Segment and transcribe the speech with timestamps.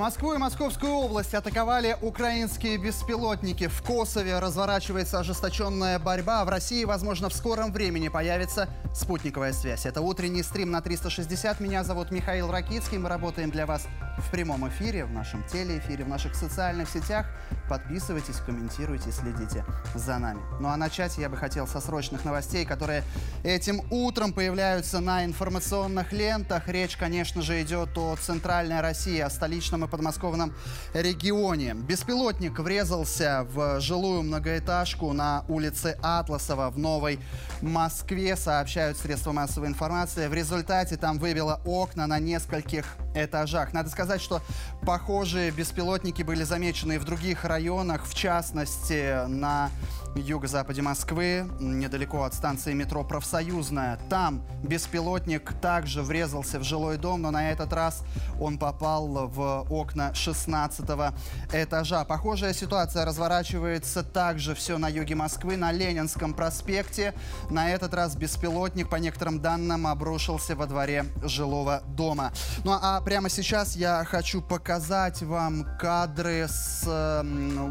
[0.00, 3.66] Москву и Московскую область атаковали украинские беспилотники.
[3.66, 6.42] В Косове разворачивается ожесточенная борьба.
[6.46, 9.84] В России, возможно, в скором времени появится спутниковая связь.
[9.84, 11.60] Это утренний стрим на 360.
[11.60, 12.96] Меня зовут Михаил Ракицкий.
[12.96, 13.86] Мы работаем для вас
[14.16, 17.26] в прямом эфире, в нашем телеэфире, в наших социальных сетях.
[17.70, 19.64] Подписывайтесь, комментируйте, следите
[19.94, 20.40] за нами.
[20.58, 23.04] Ну а начать я бы хотел со срочных новостей, которые
[23.44, 26.66] этим утром появляются на информационных лентах.
[26.66, 30.52] Речь, конечно же, идет о центральной России, о столичном и подмосковном
[30.94, 31.74] регионе.
[31.74, 37.20] Беспилотник врезался в жилую многоэтажку на улице Атласова в Новой
[37.62, 40.26] Москве, сообщают средства массовой информации.
[40.26, 43.72] В результате там выбило окна на нескольких этажах.
[43.72, 44.42] Надо сказать, что
[44.84, 47.59] похожие беспилотники были замечены и в других районах,
[48.06, 49.70] в частности, на
[50.16, 53.98] юго-западе Москвы, недалеко от станции метро «Профсоюзная».
[54.08, 58.02] Там беспилотник также врезался в жилой дом, но на этот раз
[58.40, 60.84] он попал в окна 16
[61.52, 62.04] этажа.
[62.04, 67.14] Похожая ситуация разворачивается также все на юге Москвы, на Ленинском проспекте.
[67.48, 72.32] На этот раз беспилотник, по некоторым данным, обрушился во дворе жилого дома.
[72.64, 76.84] Ну а прямо сейчас я хочу показать вам кадры с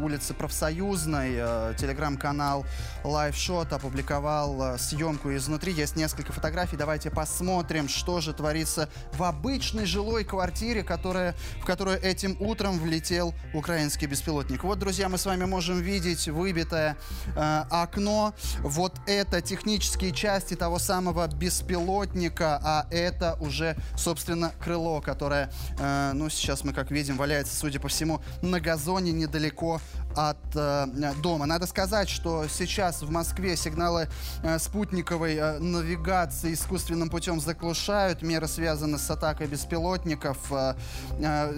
[0.02, 2.65] улицы Профсоюзной, э, телеграм-канал канал
[3.04, 5.72] LiveShot опубликовал э, съемку изнутри.
[5.72, 6.76] Есть несколько фотографий.
[6.76, 13.34] Давайте посмотрим, что же творится в обычной жилой квартире, которая, в которую этим утром влетел
[13.54, 14.64] украинский беспилотник.
[14.64, 16.96] Вот, друзья, мы с вами можем видеть выбитое
[17.36, 18.34] э, окно.
[18.60, 26.28] Вот это технические части того самого беспилотника, а это уже, собственно, крыло, которое, э, ну,
[26.28, 29.80] сейчас мы, как видим, валяется, судя по всему, на газоне недалеко
[30.16, 30.86] от э,
[31.22, 31.46] дома.
[31.46, 34.08] Надо сказать, что сейчас в Москве сигналы
[34.42, 38.22] э, спутниковой э, навигации искусственным путем заглушают.
[38.22, 40.38] Меры связаны с атакой беспилотников.
[40.50, 40.74] Э,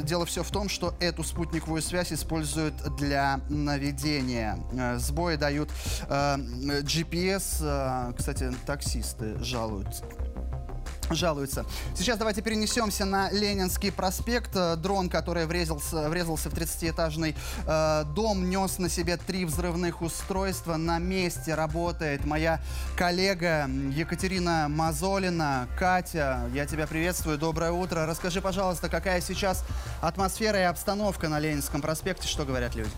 [0.03, 4.59] дело все в том, что эту спутниковую связь используют для наведения.
[4.99, 5.71] Сбои дают
[6.09, 8.15] GPS.
[8.17, 10.05] Кстати, таксисты жалуются
[11.11, 11.65] жалуются.
[11.95, 14.51] Сейчас давайте перенесемся на Ленинский проспект.
[14.55, 17.35] Э, дрон, который врезался, врезался в 30-этажный
[17.67, 20.77] э, дом, нес на себе три взрывных устройства.
[20.77, 22.61] На месте работает моя
[22.97, 25.69] коллега Екатерина Мазолина.
[25.79, 27.39] Катя, я тебя приветствую.
[27.39, 28.07] Доброе утро.
[28.07, 29.65] Расскажи, пожалуйста, какая сейчас
[30.01, 32.27] атмосфера и обстановка на Ленинском проспекте?
[32.29, 32.91] Что говорят люди?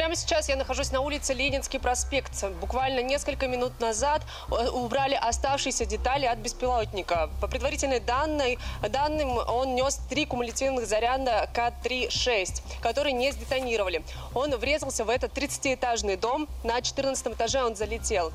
[0.00, 2.32] Прямо сейчас я нахожусь на улице Ленинский проспект.
[2.58, 7.28] Буквально несколько минут назад э, убрали оставшиеся детали от беспилотника.
[7.38, 8.58] По предварительной данной,
[8.88, 14.02] данным он нес три кумулятивных заряда К-3-6, которые не сдетонировали.
[14.34, 16.48] Он врезался в этот 30-этажный дом.
[16.64, 18.32] На 14 этаже он залетел.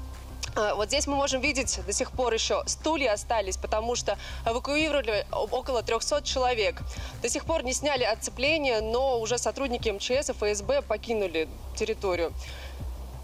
[0.56, 5.26] А, вот здесь мы можем видеть до сих пор еще стулья остались, потому что эвакуировали
[5.32, 6.82] около 300 человек.
[7.22, 12.34] До сих пор не сняли отцепление, но уже сотрудники МЧС и ФСБ покинули территорию.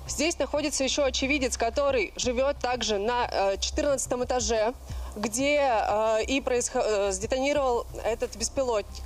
[0.08, 4.74] Здесь находится еще очевидец, который живет также на 14 э, этаже,
[5.16, 6.84] где э, и происход...
[6.86, 9.04] Э, сдетонировал этот беспилотник.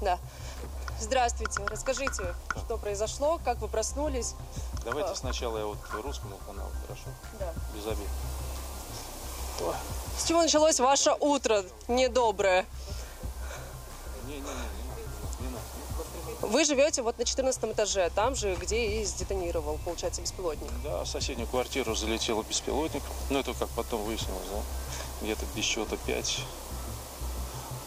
[0.00, 0.18] Да.
[1.00, 1.60] Здравствуйте.
[1.66, 4.34] Расскажите, что произошло, как вы проснулись.
[4.84, 7.04] Давайте сначала я вот русскому каналу, хорошо?
[7.38, 7.52] Да.
[7.74, 8.08] Без обид.
[10.18, 12.66] С чего началось ваше утро недоброе?
[14.26, 16.46] Не, не, не, не, не надо.
[16.46, 20.70] Вы живете вот на 14 этаже, там же, где и сдетонировал, получается, беспилотник.
[20.82, 23.02] Да, в соседнюю квартиру залетел беспилотник.
[23.30, 24.62] Ну, это как потом выяснилось, да.
[25.22, 26.40] Где-то без счета 5.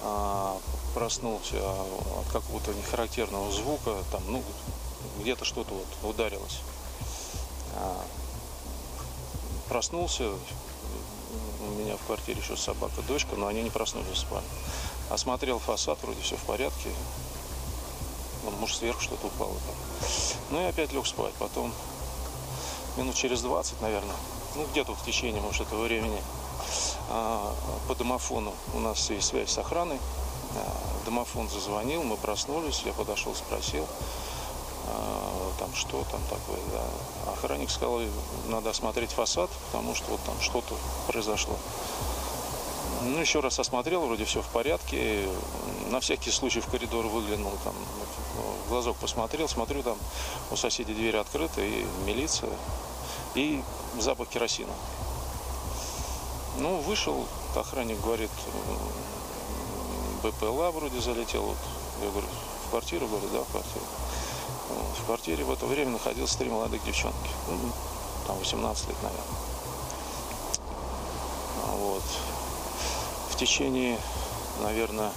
[0.03, 0.57] А,
[0.93, 1.57] проснулся
[2.19, 3.95] от какого-то нехарактерного звука.
[4.11, 4.43] Там, ну,
[5.19, 6.59] где-то что-то вот ударилось.
[7.75, 8.03] А,
[9.69, 14.47] проснулся, у меня в квартире еще собака, дочка, но они не проснулись в спальне.
[15.09, 16.89] Осмотрел фасад, вроде все в порядке.
[18.43, 19.55] Ну, может, сверху что-то упало.
[20.49, 21.33] Ну и опять лег спать.
[21.35, 21.71] Потом
[22.97, 24.15] минут через 20, наверное,
[24.55, 26.21] ну где-то в течение, может, этого времени,
[27.87, 29.99] по домофону у нас есть связь с охраной.
[30.55, 33.87] А, домофон зазвонил, мы проснулись, я подошел, спросил.
[34.87, 37.31] А, там что там такое, да.
[37.31, 38.01] Охранник сказал,
[38.47, 40.75] надо осмотреть фасад, потому что вот там что-то
[41.07, 41.55] произошло.
[43.03, 45.27] Ну, еще раз осмотрел, вроде все в порядке.
[45.89, 47.73] На всякий случай в коридор выглянул, там,
[48.65, 49.97] в глазок посмотрел, смотрю, там
[50.51, 52.49] у соседей дверь открыта, и милиция,
[53.35, 53.61] и
[53.99, 54.73] запах керосина.
[56.57, 57.25] Ну, вышел,
[57.55, 58.29] охранник говорит,
[60.23, 61.43] БПЛА вроде залетел.
[61.43, 61.57] Вот.
[62.03, 62.27] Я говорю,
[62.67, 63.85] в квартиру, говорю, да, в квартиру.
[65.01, 67.29] В квартире в это время находилось три молодых девчонки.
[67.47, 67.57] Ну,
[68.27, 69.25] там 18 лет, наверное.
[71.77, 72.03] Вот.
[73.31, 73.97] В течение,
[74.61, 75.11] наверное,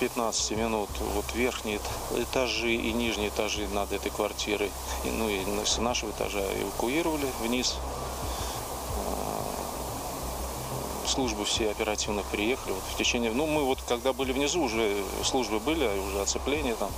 [0.00, 1.80] 15 минут вот верхние
[2.16, 4.70] этажи и нижние этажи над этой квартирой,
[5.04, 7.76] ну и с нашего этажа эвакуировали вниз.
[11.08, 12.72] Службы все оперативно приехали.
[12.72, 14.94] Вот в течение, ну мы вот когда были внизу, уже
[15.24, 16.90] службы были, а уже оцепление там.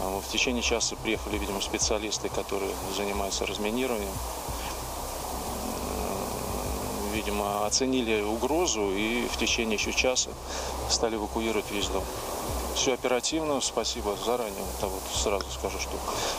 [0.00, 4.12] А в течение часа приехали, видимо, специалисты, которые занимаются разминированием
[7.14, 10.30] видимо, оценили угрозу и в течение еще часа
[10.90, 12.04] стали эвакуировать весь дом.
[12.74, 14.64] Все оперативно, спасибо заранее.
[14.80, 15.92] Вот сразу скажу, что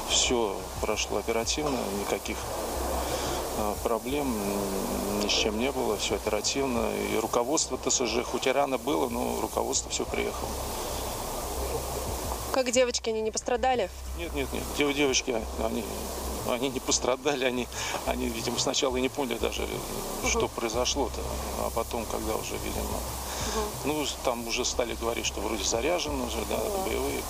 [0.09, 2.38] все прошло оперативно, никаких
[3.84, 4.34] проблем
[5.24, 6.90] ни с чем не было, все оперативно.
[7.12, 10.50] И руководство ТСЖ, хоть и рано было, но руководство все приехало.
[12.54, 13.90] Как девочки, они не пострадали?
[14.18, 14.63] Нет, нет, нет.
[14.96, 15.84] Девочки, они
[16.50, 17.68] они не пострадали, они,
[18.06, 20.28] они, видимо, сначала и не поняли даже, угу.
[20.28, 21.22] что произошло-то,
[21.60, 23.62] а потом, когда уже, видимо, угу.
[23.86, 26.90] ну, там уже стали говорить, что вроде заряжены уже, да, угу.
[26.90, 27.22] боевые.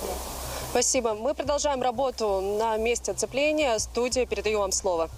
[0.70, 1.14] Спасибо.
[1.14, 3.78] Мы продолжаем работу на месте оцепления.
[3.78, 5.08] Студия, передаю вам слово.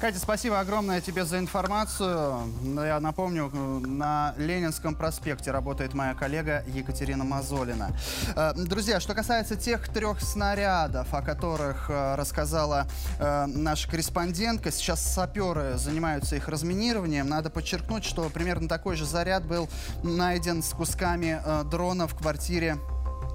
[0.00, 2.50] Катя, спасибо огромное тебе за информацию.
[2.74, 7.90] Я напомню, на Ленинском проспекте работает моя коллега Екатерина Мазолина.
[8.34, 12.86] Э, друзья, что касается тех трех снарядов, о которых э, рассказала
[13.18, 17.28] э, наша корреспондентка, сейчас саперы занимаются их разминированием.
[17.28, 19.68] Надо подчеркнуть, что примерно такой же заряд был
[20.02, 22.78] найден с кусками дрона в квартире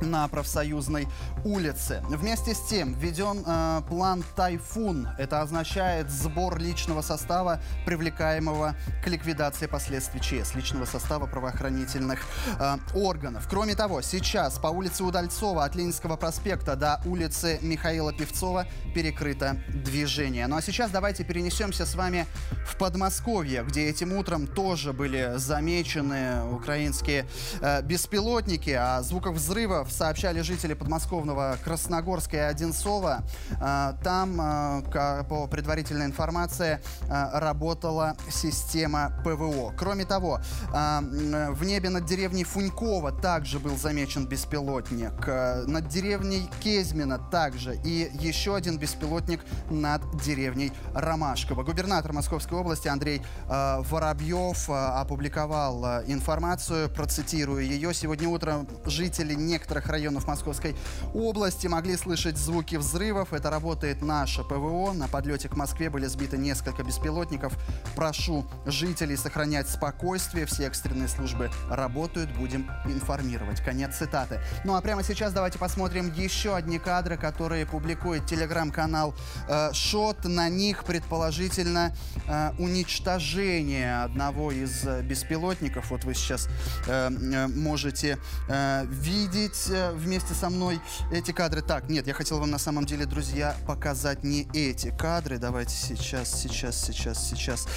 [0.02, 1.08] на профсоюзной
[1.44, 2.04] улице.
[2.10, 5.08] Вместе с тем введен э, план «Тайфун».
[5.18, 12.20] Это означает сбор личного состава, привлекаемого к ликвидации последствий ЧС, личного состава правоохранительных
[12.60, 13.48] э, органов.
[13.50, 20.48] Кроме того, сейчас по улице Удальцова от Ленинского проспекта до улицы Михаила Певцова перекрыто движение.
[20.48, 22.26] Ну а сейчас давайте перенесемся с вами
[22.66, 27.26] в Подмосковье, где этим утром тоже были замечены украинские
[27.62, 33.24] э, беспилотники, а звуков взрыва сообщали жители подмосковного Красногорска и Одинцова.
[33.60, 36.80] А, там, а, по предварительной информации,
[37.10, 39.74] а, работала система ПВО.
[39.78, 40.40] Кроме того,
[40.72, 45.28] в небе над деревней Фунькова также был замечен беспилотник.
[45.28, 47.76] Над деревней Кезмина также.
[47.84, 51.64] И еще один беспилотник над деревней Ромашково.
[51.64, 57.94] Губернатор Московской области Андрей Воробьев опубликовал информацию, процитирую ее.
[57.94, 60.76] Сегодня утром жители некоторых некоторых районов Московской
[61.14, 63.34] области могли слышать звуки взрывов.
[63.34, 64.94] Это работает наше ПВО.
[64.94, 67.54] На подлете к Москве были сбиты несколько беспилотников.
[67.96, 70.46] Прошу жителей сохранять спокойствие.
[70.46, 72.32] Все экстренные службы работают.
[72.38, 73.60] Будем информировать.
[73.62, 74.40] Конец цитаты.
[74.64, 79.14] Ну а прямо сейчас давайте посмотрим еще одни кадры, которые публикует телеграм-канал
[79.50, 80.24] э, Шот.
[80.24, 81.94] На них предположительно
[82.28, 85.92] э, уничтожение одного из э, беспилотников.
[85.92, 86.48] Вот вы сейчас
[86.88, 88.18] э, э можете
[88.48, 90.80] э, видеть смотреть э, вместе со мной
[91.12, 91.62] эти кадры.
[91.62, 95.38] Так, нет, я хотел вам на самом деле, друзья, показать не эти кадры.
[95.38, 97.68] Давайте сейчас, сейчас, сейчас, сейчас.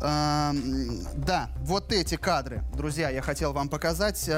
[0.00, 4.28] Эм, да, вот эти кадры, друзья, я хотел вам показать.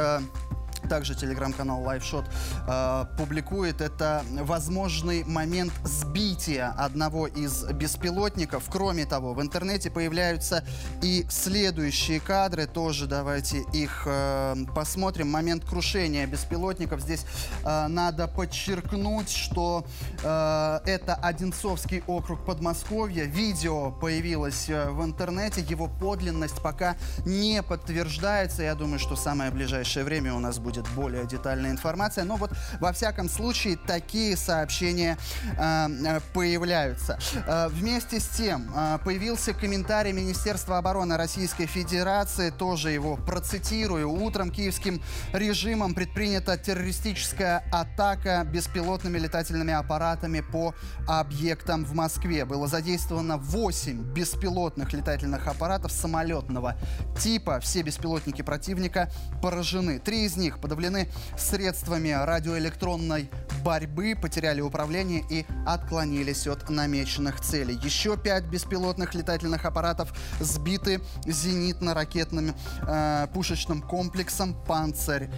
[0.90, 2.24] Также телеграм-канал LiveShot
[2.66, 8.64] э, публикует, это возможный момент сбития одного из беспилотников.
[8.68, 10.64] Кроме того, в интернете появляются
[11.00, 15.30] и следующие кадры, тоже давайте их э, посмотрим.
[15.30, 17.02] Момент крушения беспилотников.
[17.02, 17.24] Здесь
[17.64, 19.86] э, надо подчеркнуть, что
[20.24, 23.26] э, это Одинцовский округ Подмосковья.
[23.26, 28.64] Видео появилось э, в интернете, его подлинность пока не подтверждается.
[28.64, 32.24] Я думаю, что самое ближайшее время у нас будет будет более детальная информация.
[32.24, 35.16] Но вот во всяком случае такие сообщения
[35.58, 37.18] э, появляются.
[37.46, 44.10] Э, вместе с тем э, появился комментарий Министерства обороны Российской Федерации, тоже его процитирую.
[44.10, 50.74] Утром киевским режимом предпринята террористическая атака беспилотными летательными аппаратами по
[51.06, 52.44] объектам в Москве.
[52.44, 56.76] Было задействовано 8 беспилотных летательных аппаратов самолетного
[57.18, 57.60] типа.
[57.60, 59.10] Все беспилотники противника
[59.42, 59.98] поражены.
[59.98, 63.28] Три из них подавлены средствами радиоэлектронной
[63.64, 67.74] борьбы, потеряли управление и отклонились от намеченных целей.
[67.82, 75.28] Еще пять беспилотных летательных аппаратов сбиты зенитно-ракетным э, пушечным комплексом «Панцирь».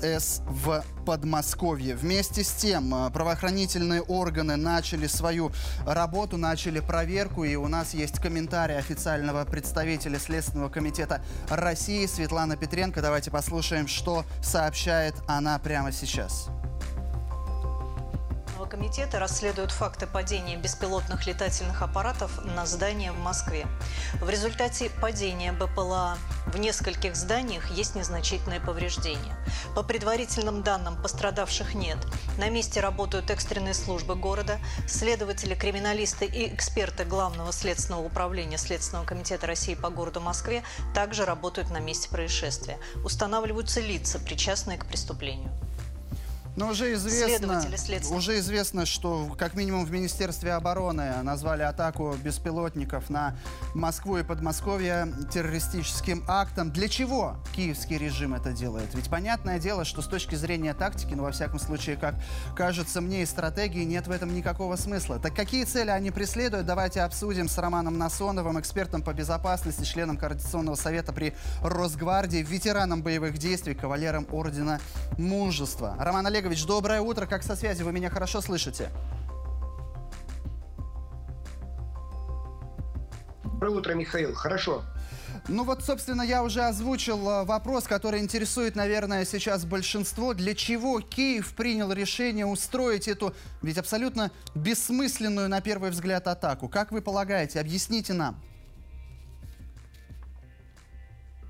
[0.00, 1.96] С в Подмосковье.
[1.96, 5.50] Вместе с тем э, правоохранительные органы начали свою
[5.86, 13.02] работу, начали проверку, и у нас есть комментарий официального представителя Следственного комитета России Светлана Петренко.
[13.02, 16.50] Давайте послушаем, что сообщает она прямо сейчас
[18.66, 23.66] комитета расследуют факты падения беспилотных летательных аппаратов на здание в Москве.
[24.20, 29.36] В результате падения БПЛА в нескольких зданиях есть незначительные повреждения.
[29.74, 31.98] По предварительным данным, пострадавших нет.
[32.38, 39.46] На месте работают экстренные службы города, следователи, криминалисты и эксперты Главного следственного управления Следственного комитета
[39.46, 40.62] России по городу Москве
[40.94, 42.78] также работают на месте происшествия.
[43.04, 45.52] Устанавливаются лица, причастные к преступлению.
[46.58, 47.62] Но уже известно,
[48.10, 53.36] уже известно, что как минимум в Министерстве обороны назвали атаку беспилотников на
[53.74, 56.72] Москву и Подмосковье террористическим актом.
[56.72, 58.92] Для чего киевский режим это делает?
[58.94, 62.16] Ведь понятное дело, что с точки зрения тактики, ну во всяком случае, как
[62.56, 65.20] кажется мне, и стратегии нет в этом никакого смысла.
[65.20, 66.66] Так какие цели они преследуют?
[66.66, 73.38] Давайте обсудим с Романом Насоновым, экспертом по безопасности, членом Координационного совета при Росгвардии, ветераном боевых
[73.38, 74.80] действий, кавалером Ордена
[75.18, 75.94] Мужества.
[76.00, 77.26] Роман Олегович, Олегович, доброе утро.
[77.26, 77.82] Как со связи?
[77.82, 78.88] Вы меня хорошо слышите?
[83.44, 84.32] Доброе утро, Михаил.
[84.32, 84.82] Хорошо.
[85.46, 90.32] Ну вот, собственно, я уже озвучил э, вопрос, который интересует, наверное, сейчас большинство.
[90.32, 96.70] Для чего Киев принял решение устроить эту, ведь абсолютно бессмысленную, на первый взгляд, атаку?
[96.70, 97.60] Как вы полагаете?
[97.60, 98.42] Объясните нам.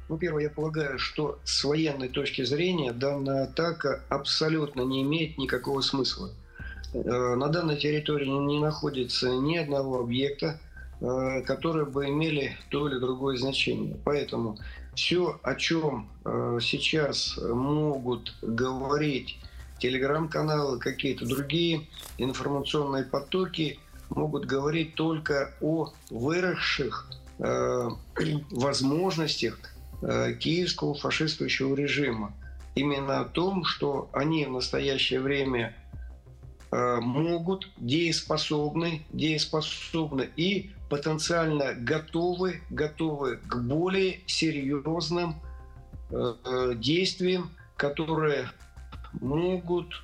[0.08, 5.82] Ну, первое, я полагаю, что с военной точки зрения данная атака абсолютно не имеет никакого
[5.82, 6.30] смысла.
[6.94, 10.58] Э, на данной территории не находится ни одного объекта,
[11.00, 13.98] э, которые бы имели то или другое значение.
[14.04, 14.56] Поэтому
[14.94, 19.38] все, о чем э, сейчас могут говорить
[19.78, 21.82] телеграм-каналы, какие-то другие
[22.16, 27.10] информационные потоки, могут говорить только о выросших
[28.50, 29.60] возможностях
[30.00, 32.32] киевского фашистующего режима.
[32.74, 35.74] Именно о том, что они в настоящее время
[36.70, 45.40] э, могут, дееспособны, дееспособны и потенциально готовы, готовы к более серьезным
[46.10, 48.48] э, действиям, которые
[49.12, 50.02] могут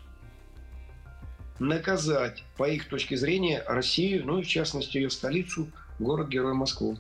[1.59, 6.99] наказать, по их точке зрения, Россию, ну и в частности ее столицу, город-герой Москву.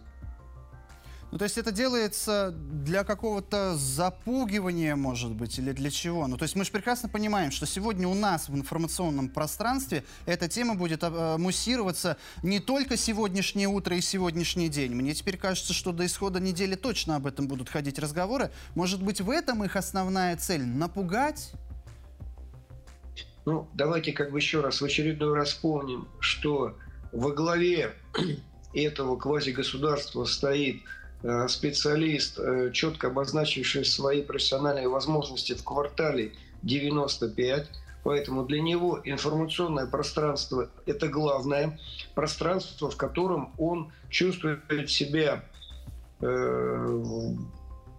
[1.35, 6.29] Ну, то есть это делается для какого-то запугивания, может быть, или для чего?
[6.29, 10.49] Ну, то есть мы же прекрасно понимаем, что сегодня у нас в информационном пространстве эта
[10.49, 14.95] тема будет э, муссироваться не только сегодняшнее утро и сегодняшний день.
[14.95, 18.53] Мне теперь кажется, что до исхода недели точно об этом будут ходить разговоры.
[18.77, 20.65] Может быть, в этом их основная цель?
[20.65, 21.51] Напугать?
[23.45, 26.79] Ну, давайте как бы еще раз, в очередной раз помним, что
[27.11, 27.93] во главе
[28.73, 30.85] этого квазигосударства стоит
[31.49, 37.67] специалист, э, четко обозначивший свои профессиональные возможности в квартале 95.
[38.03, 41.79] Поэтому для него информационное пространство– это главное
[42.15, 45.43] пространство, в котором он чувствует себя
[46.21, 47.03] э,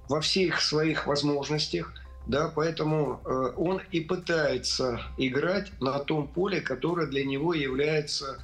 [0.07, 1.93] во всех своих возможностях.
[2.27, 8.39] Да, поэтому э, он и пытается играть на том поле, которое для него является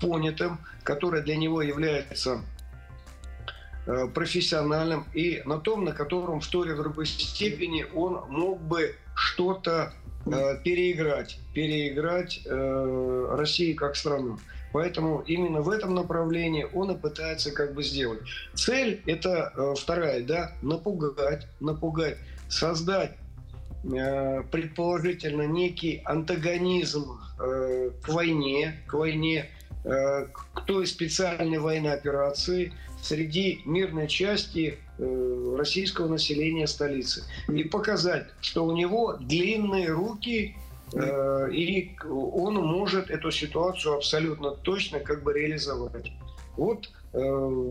[0.00, 2.42] понятым, которое для него является
[3.86, 8.94] Э, профессиональным и на том, на котором в той или другой степени он мог бы
[9.14, 9.94] что-то
[10.26, 14.38] э, переиграть, переиграть э, России как страну.
[14.72, 18.20] Поэтому именно в этом направлении он и пытается как бы сделать.
[18.54, 22.18] Цель это э, вторая, да, напугать, напугать,
[22.50, 23.16] создать
[23.82, 29.48] э, предположительно некий антагонизм э, к войне, к войне,
[29.84, 37.24] э, к той специальной военной операции, среди мирной части э, российского населения столицы.
[37.48, 40.56] И показать, что у него длинные руки,
[40.92, 46.12] э, и он может эту ситуацию абсолютно точно как бы реализовать.
[46.56, 47.70] Вот э,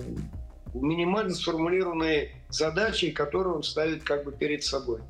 [0.74, 5.01] минимально сформулированные задачи, которые он ставит как бы перед собой.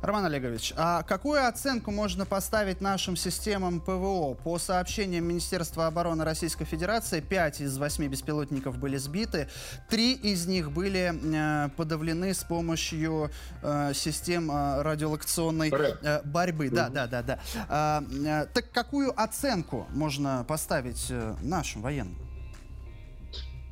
[0.00, 4.34] Роман Олегович, а какую оценку можно поставить нашим системам ПВО?
[4.34, 9.48] По сообщениям Министерства обороны Российской Федерации, 5 из 8 беспилотников были сбиты,
[9.88, 13.30] 3 из них были э, подавлены с помощью
[13.62, 16.70] э, систем э, радиолокационной э, борьбы.
[16.70, 17.38] Да, да, да, да.
[17.68, 22.27] А, э, так какую оценку можно поставить э, нашим военным?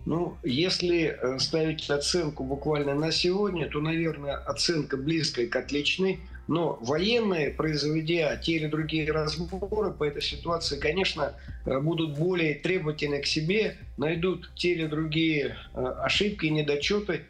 [0.07, 6.21] Ну, если э, ставить оценку буквально на сегодня, то, наверное, оценка близкая к отличной.
[6.47, 11.35] Но военные, произведя те или другие разборы по этой ситуации, конечно,
[11.65, 17.23] э, будут более требовательны к себе, найдут те или другие э, ошибки и недочеты,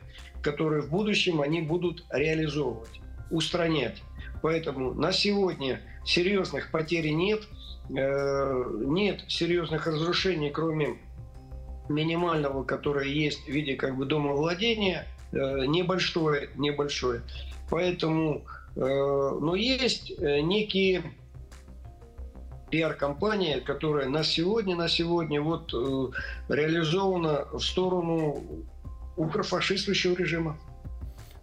[0.42, 4.02] которые в будущем они будут реализовывать, устранять.
[4.42, 7.42] Поэтому на сегодня серьезных потерь нет.
[7.88, 10.98] нет серьезных разрушений, кроме
[11.88, 17.22] минимального, которое есть в виде как бы дома владения, небольшое, небольшое.
[17.68, 18.42] Поэтому,
[18.76, 21.02] но есть некие
[22.70, 26.08] пиар-компания, которая на сегодня, на сегодня вот э,
[26.48, 28.42] реализована в сторону
[29.16, 30.58] укрофашистующего режима.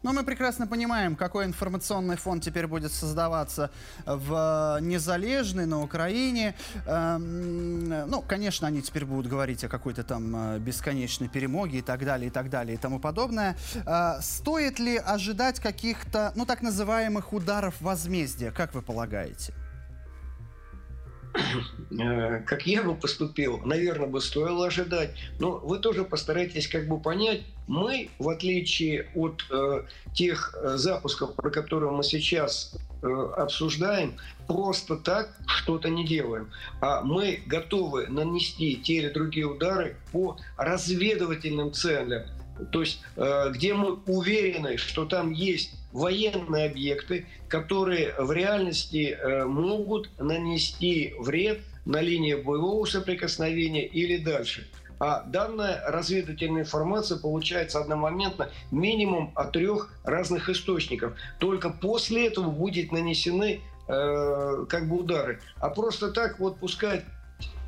[0.04, 3.72] Но мы прекрасно понимаем, какой информационный фон теперь будет создаваться
[4.06, 6.56] в Незалежной, на Украине.
[6.86, 12.04] Эм, ну, конечно, они теперь будут говорить о какой-то там э, бесконечной перемоге и так
[12.04, 13.56] далее, и так далее, и тому подобное.
[13.86, 19.54] Э, стоит ли ожидать каких-то, ну, так называемых ударов возмездия, как вы полагаете?
[22.00, 25.12] Э, как я бы поступил, наверное, бы стоило ожидать.
[25.40, 31.36] Но вы тоже постарайтесь как бы понять, мы, в отличие от э, тех э, запусков,
[31.36, 36.52] про которые мы сейчас э, обсуждаем, просто так что-то не делаем.
[36.82, 42.24] А мы готовы нанести те или другие удары по разведывательным целям.
[42.72, 49.46] То есть, э, где мы уверены, что там есть военные объекты, которые в реальности э,
[49.46, 54.68] могут нанести вред на линии боевого соприкосновения или дальше.
[55.00, 61.14] А данная разведывательная информация получается одномоментно минимум от трех разных источников.
[61.40, 65.40] Только после этого будут нанесены э, как бы удары.
[65.60, 67.04] А просто так вот пускать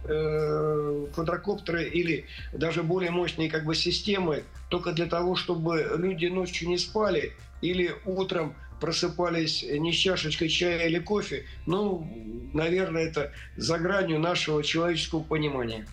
[0.05, 6.69] э, квадрокоптеры или даже более мощные как бы системы только для того, чтобы люди ночью
[6.69, 7.33] не спали
[7.69, 14.63] или утром просыпались не с чашечкой чая или кофе, ну, наверное, это за гранью нашего
[14.63, 15.87] человеческого понимания.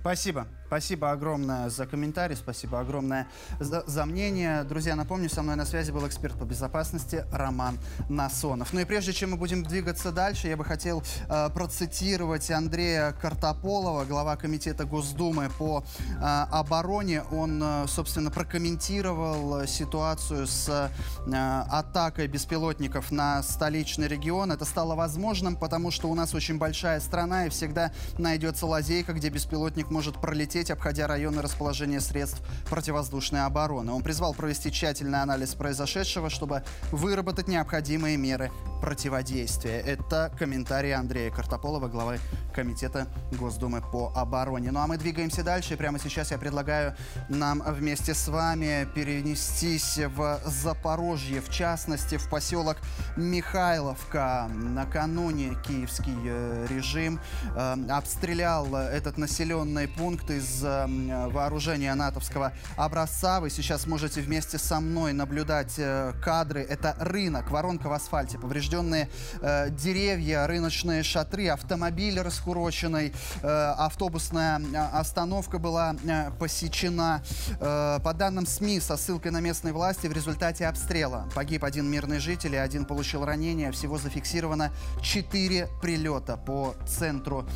[0.00, 0.46] Спасибо.
[0.68, 3.26] Спасибо огромное за комментарий, спасибо огромное
[3.58, 4.64] за, за мнение.
[4.64, 7.78] Друзья, напомню, со мной на связи был эксперт по безопасности Роман
[8.10, 8.74] Насонов.
[8.74, 14.04] Ну и прежде чем мы будем двигаться дальше, я бы хотел э, процитировать Андрея Картополова,
[14.04, 17.22] глава комитета Госдумы по э, обороне.
[17.30, 24.52] Он, э, собственно, прокомментировал ситуацию с э, атакой беспилотников на столичный регион.
[24.52, 29.30] Это стало возможным, потому что у нас очень большая страна и всегда найдется лазейка, где
[29.30, 33.92] беспилотник может пролететь лететь, обходя районы расположения средств противовоздушной обороны.
[33.92, 39.80] Он призвал провести тщательный анализ произошедшего, чтобы выработать необходимые меры противодействия.
[39.80, 42.18] Это комментарий Андрея Картополова, главы
[42.54, 43.06] Комитета
[43.38, 44.72] Госдумы по обороне.
[44.72, 45.76] Ну а мы двигаемся дальше.
[45.76, 46.96] Прямо сейчас я предлагаю
[47.28, 52.78] нам вместе с вами перенестись в Запорожье, в частности, в поселок
[53.16, 54.48] Михайловка.
[54.52, 57.20] Накануне киевский э, режим
[57.54, 63.40] э, обстрелял этот населенный пункт из из э, вооружения натовского образца.
[63.40, 66.62] Вы сейчас можете вместе со мной наблюдать э, кадры.
[66.62, 69.08] Это рынок, воронка в асфальте, поврежденные
[69.40, 74.60] э, деревья, рыночные шатры, автомобиль раскуроченный, автобусная
[74.92, 75.94] остановка была
[76.38, 77.22] посечена.
[77.58, 82.54] По данным СМИ, со ссылкой на местные власти, в результате обстрела погиб один мирный житель
[82.54, 83.70] и один получил ранение.
[83.72, 87.46] Всего зафиксировано 4 прилета по центру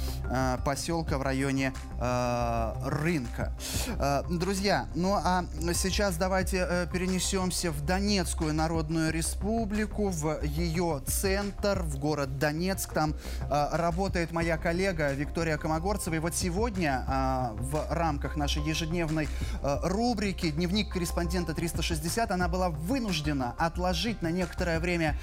[0.65, 1.73] поселка в районе
[2.85, 3.53] рынка.
[3.99, 11.83] Э, друзья, ну а сейчас давайте э, перенесемся в Донецкую Народную Республику, в ее центр,
[11.83, 12.93] в город Донецк.
[12.93, 16.15] Там э, работает моя коллега Виктория Комогорцева.
[16.15, 17.07] И вот сегодня
[17.59, 19.29] в рамках нашей ежедневной
[19.63, 25.17] рубрики «Дневник корреспондента 360» она была вынуждена отложить на некоторое время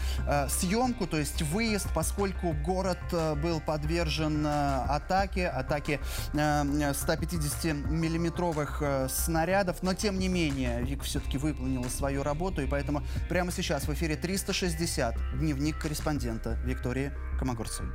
[0.50, 3.00] съемку, то есть выезд, поскольку город
[3.41, 6.00] был подвержен атаке, атаке
[6.34, 13.02] 150 50-миллиметровых э, снарядов, но тем не менее Вик все-таки выполнила свою работу, и поэтому
[13.28, 17.92] прямо сейчас в эфире 360 дневник корреспондента Виктории Комогорцевой.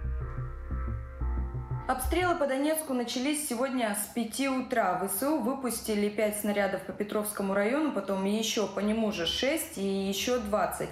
[1.86, 5.06] Обстрелы по Донецку начались сегодня с 5 утра.
[5.06, 10.38] ВСУ выпустили 5 снарядов по Петровскому району, потом еще по нему же 6 и еще
[10.38, 10.88] 20.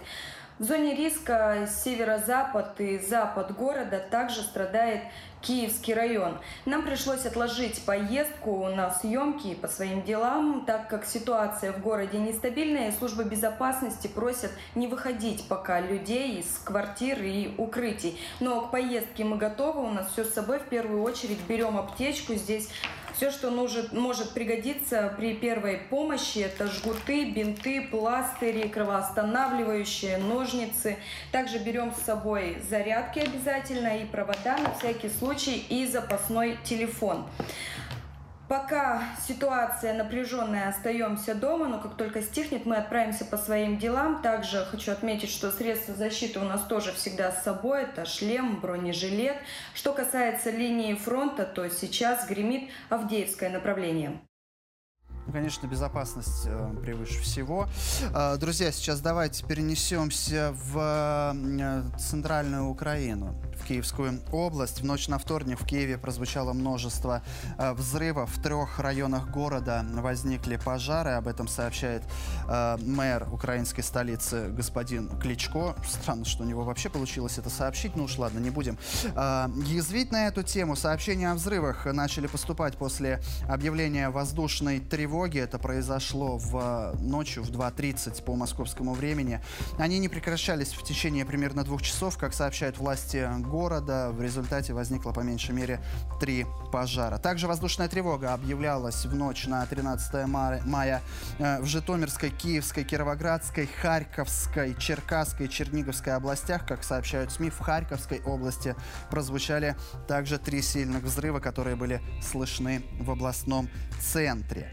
[0.58, 5.00] В зоне риска северо-запад и запад города также страдает
[5.42, 6.38] Киевский район.
[6.64, 12.88] Нам пришлось отложить поездку на съемки по своим делам, так как ситуация в городе нестабильная,
[12.88, 18.18] и службы безопасности просят не выходить пока людей из квартир и укрытий.
[18.40, 20.60] Но к поездке мы готовы, у нас все с собой.
[20.60, 22.68] В первую очередь берем аптечку, здесь
[23.22, 30.96] все, что нужен, может пригодиться при первой помощи, это жгуты, бинты, пластыри, кровоостанавливающие, ножницы.
[31.30, 37.24] Также берем с собой зарядки обязательно и провода на всякий случай и запасной телефон.
[38.52, 44.20] Пока ситуация напряженная, остаемся дома, но как только стихнет, мы отправимся по своим делам.
[44.20, 47.84] Также хочу отметить, что средства защиты у нас тоже всегда с собой.
[47.84, 49.38] Это шлем, бронежилет.
[49.72, 54.20] Что касается линии фронта, то сейчас гремит Авдеевское направление.
[55.30, 57.68] Конечно, безопасность э, превыше всего.
[58.12, 64.80] Э, друзья, сейчас давайте перенесемся в э, центральную Украину, в Киевскую область.
[64.80, 67.22] В ночь на вторник в Киеве прозвучало множество
[67.56, 68.30] э, взрывов.
[68.36, 71.10] В трех районах города возникли пожары.
[71.10, 72.02] Об этом сообщает
[72.48, 75.76] э, мэр украинской столицы господин Кличко.
[75.88, 77.94] Странно, что у него вообще получилось это сообщить.
[77.94, 80.74] Ну уж ладно, не будем э, язвить на эту тему.
[80.74, 85.38] Сообщения о взрывах начали поступать после объявления воздушной тревоги тревоги.
[85.38, 89.40] Это произошло в э, ночью в 2.30 по московскому времени.
[89.78, 92.16] Они не прекращались в течение примерно двух часов.
[92.16, 95.80] Как сообщают власти города, в результате возникло по меньшей мере
[96.18, 97.18] три пожара.
[97.18, 101.02] Также воздушная тревога объявлялась в ночь на 13 мая
[101.38, 106.66] э, в Житомирской, Киевской, Кировоградской, Харьковской, Черкасской, Черниговской областях.
[106.66, 108.74] Как сообщают СМИ, в Харьковской области
[109.10, 109.76] прозвучали
[110.08, 113.68] также три сильных взрыва, которые были слышны в областном
[114.00, 114.72] центре.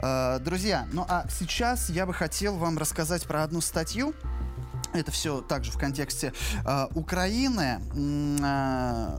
[0.00, 4.14] Э, друзья, ну а сейчас я бы хотел вам рассказать про одну статью.
[4.92, 6.32] Это все также в контексте
[6.64, 7.80] э, Украины.
[8.42, 9.18] Э,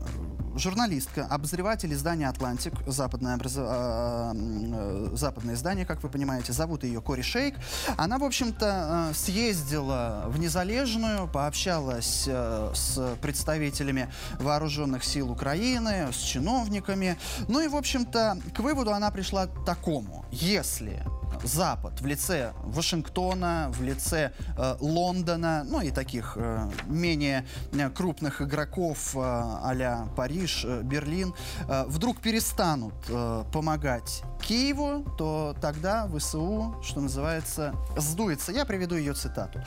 [0.56, 3.54] журналистка, обозреватель издания «Атлантик», западное, образ...
[3.56, 7.54] э, э, западное издание, как вы понимаете, зовут ее Кори Шейк.
[7.96, 14.08] Она, в общем-то, э, съездила в Незалежную, пообщалась э, с представителями
[14.38, 17.18] вооруженных сил Украины, с чиновниками.
[17.48, 20.24] Ну и, в общем-то, к выводу она пришла такому.
[20.30, 21.02] Если
[21.42, 28.42] Запад в лице Вашингтона, в лице э, Лондона, ну и таких э, менее э, крупных
[28.42, 31.34] игроков э, а Париж, э, Берлин,
[31.68, 38.52] э, вдруг перестанут э, помогать Киеву, то тогда ВСУ, что называется, сдуется.
[38.52, 39.60] Я приведу ее цитату.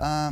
[0.00, 0.30] Э,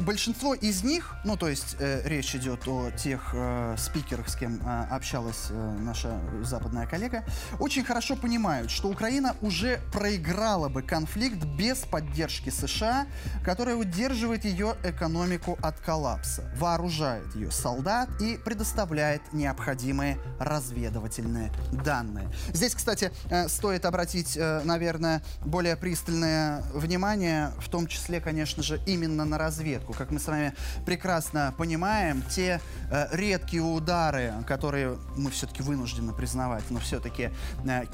[0.00, 4.60] большинство из них, ну то есть э, речь идет о тех э, спикерах, с кем
[4.60, 7.24] э, общалась э, наша западная коллега,
[7.58, 13.06] очень хорошо понимают, что Украина уже проиграла проиграла бы конфликт без поддержки США,
[13.44, 21.52] которая удерживает ее экономику от коллапса, вооружает ее солдат и предоставляет необходимые разведывательные
[21.84, 22.28] данные.
[22.52, 28.80] Здесь, кстати, э, стоит обратить, э, наверное, более пристальное внимание, в том числе, конечно же,
[28.86, 29.92] именно на разведку.
[29.92, 30.52] Как мы с вами
[30.84, 37.30] прекрасно понимаем, те э, редкие удары, которые мы все-таки вынуждены признавать, но все-таки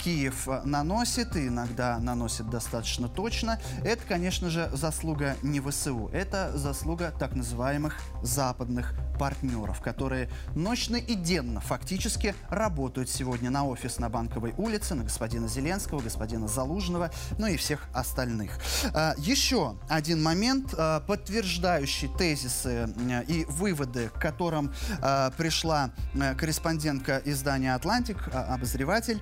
[0.02, 6.57] Киев наносит, и иногда наносит наносит достаточно точно, это, конечно же, заслуга не ВСУ, это
[6.57, 14.09] заслуга так называемых западных партнеров, которые ночно и денно фактически работают сегодня на офис на
[14.09, 18.59] Банковой улице, на господина Зеленского, господина Залужного, ну и всех остальных.
[18.92, 22.88] А, еще один момент, а, подтверждающий тезисы
[23.27, 25.90] и выводы, к которым а, пришла
[26.37, 29.20] корреспондентка издания «Атлантик», обозреватель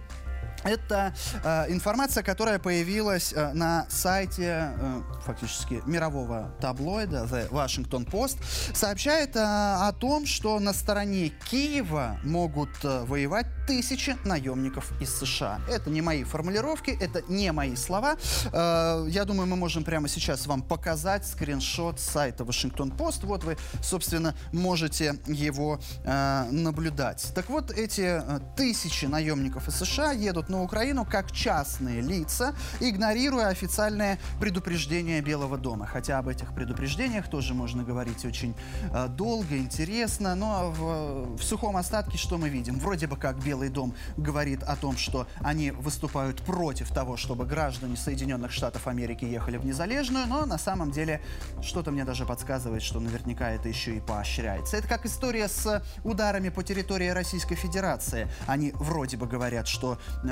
[0.64, 8.38] это э, информация, которая появилась э, на сайте э, фактически мирового таблоида The Washington Post.
[8.74, 15.60] Сообщает э, о том, что на стороне Киева могут э, воевать тысячи наемников из США.
[15.68, 18.16] Это не мои формулировки, это не мои слова.
[18.52, 23.26] Э, я думаю, мы можем прямо сейчас вам показать скриншот сайта Washington Post.
[23.26, 27.32] Вот вы, собственно, можете его э, наблюдать.
[27.34, 33.48] Так вот, эти э, тысячи наемников из США едут на Украину как частные лица, игнорируя
[33.48, 35.86] официальное предупреждение Белого дома.
[35.86, 38.54] Хотя об этих предупреждениях тоже можно говорить очень
[38.92, 42.78] э, долго, интересно, но в, в сухом остатке что мы видим?
[42.78, 47.96] Вроде бы как Белый дом говорит о том, что они выступают против того, чтобы граждане
[47.96, 51.20] Соединенных Штатов Америки ехали в Незалежную, но на самом деле
[51.62, 54.76] что-то мне даже подсказывает, что наверняка это еще и поощряется.
[54.76, 58.28] Это как история с ударами по территории Российской Федерации.
[58.46, 60.31] Они вроде бы говорят, что Э,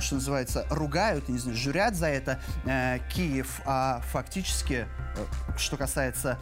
[0.00, 5.09] что называется, ругают, не знаю, журят за это э, Киев, а фактически, э,
[5.56, 6.38] что касается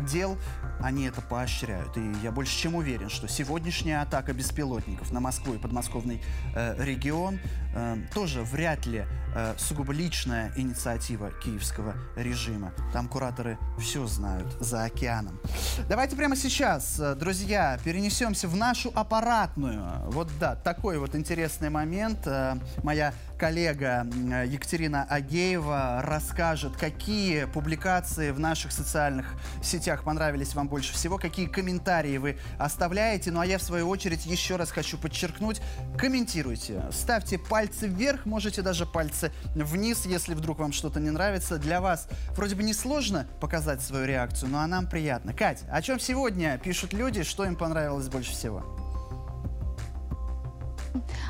[0.00, 0.38] дел,
[0.80, 1.96] они это поощряют.
[1.96, 6.22] И я больше чем уверен, что сегодняшняя атака беспилотников на Москву и подмосковный
[6.54, 7.38] регион
[8.14, 9.06] тоже вряд ли
[9.56, 12.72] сугубо личная инициатива киевского режима.
[12.92, 15.38] Там кураторы все знают за океаном.
[15.88, 20.10] Давайте прямо сейчас, друзья, перенесемся в нашу аппаратную.
[20.10, 22.26] Вот да, такой вот интересный момент.
[22.82, 24.06] Моя коллега
[24.44, 29.26] Екатерина Агеева расскажет, какие публикации в наших социальных
[29.62, 33.30] сетях понравились вам больше всего, какие комментарии вы оставляете.
[33.30, 35.62] Ну а я в свою очередь еще раз хочу подчеркнуть,
[35.96, 41.58] комментируйте, ставьте пальцы вверх, можете даже пальцы вниз, если вдруг вам что-то не нравится.
[41.58, 45.32] Для вас вроде бы не сложно показать свою реакцию, но а нам приятно.
[45.32, 48.87] Кать, о чем сегодня пишут люди, что им понравилось больше всего?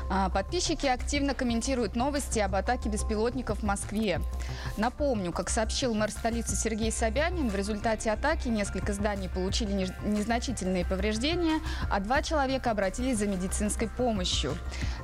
[0.09, 4.21] А, подписчики активно комментируют новости об атаке беспилотников в Москве.
[4.77, 11.59] Напомню, как сообщил мэр столицы Сергей Собянин, в результате атаки несколько зданий получили незначительные повреждения,
[11.89, 14.57] а два человека обратились за медицинской помощью.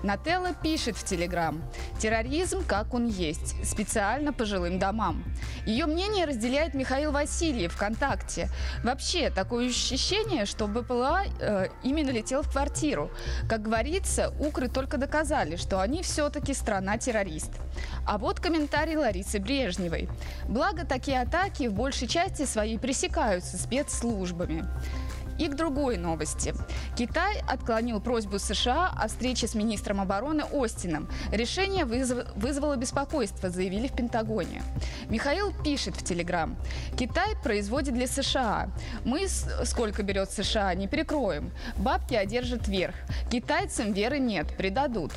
[0.03, 1.61] Нателла пишет в Телеграм,
[1.99, 5.23] терроризм как он есть, специально по жилым домам.
[5.65, 8.49] Ее мнение разделяет Михаил Васильев ВКонтакте.
[8.83, 13.11] Вообще, такое ощущение, что БПЛА э, именно летел в квартиру.
[13.47, 17.51] Как говорится, укры только доказали, что они все-таки страна-террорист.
[18.07, 20.07] А вот комментарий Ларисы Брежневой.
[20.47, 24.65] Благо, такие атаки в большей части своей пресекаются спецслужбами.
[25.37, 26.53] И к другой новости.
[26.97, 31.09] Китай отклонил просьбу США о встрече с министром обороны Остином.
[31.31, 32.25] Решение вызв...
[32.35, 34.63] вызвало беспокойство, заявили в Пентагоне.
[35.09, 36.55] Михаил пишет в Телеграм.
[36.97, 38.69] Китай производит для США.
[39.03, 41.51] Мы сколько берет США, не перекроем.
[41.77, 42.95] Бабки одержат верх.
[43.29, 45.11] Китайцам веры нет, предадут.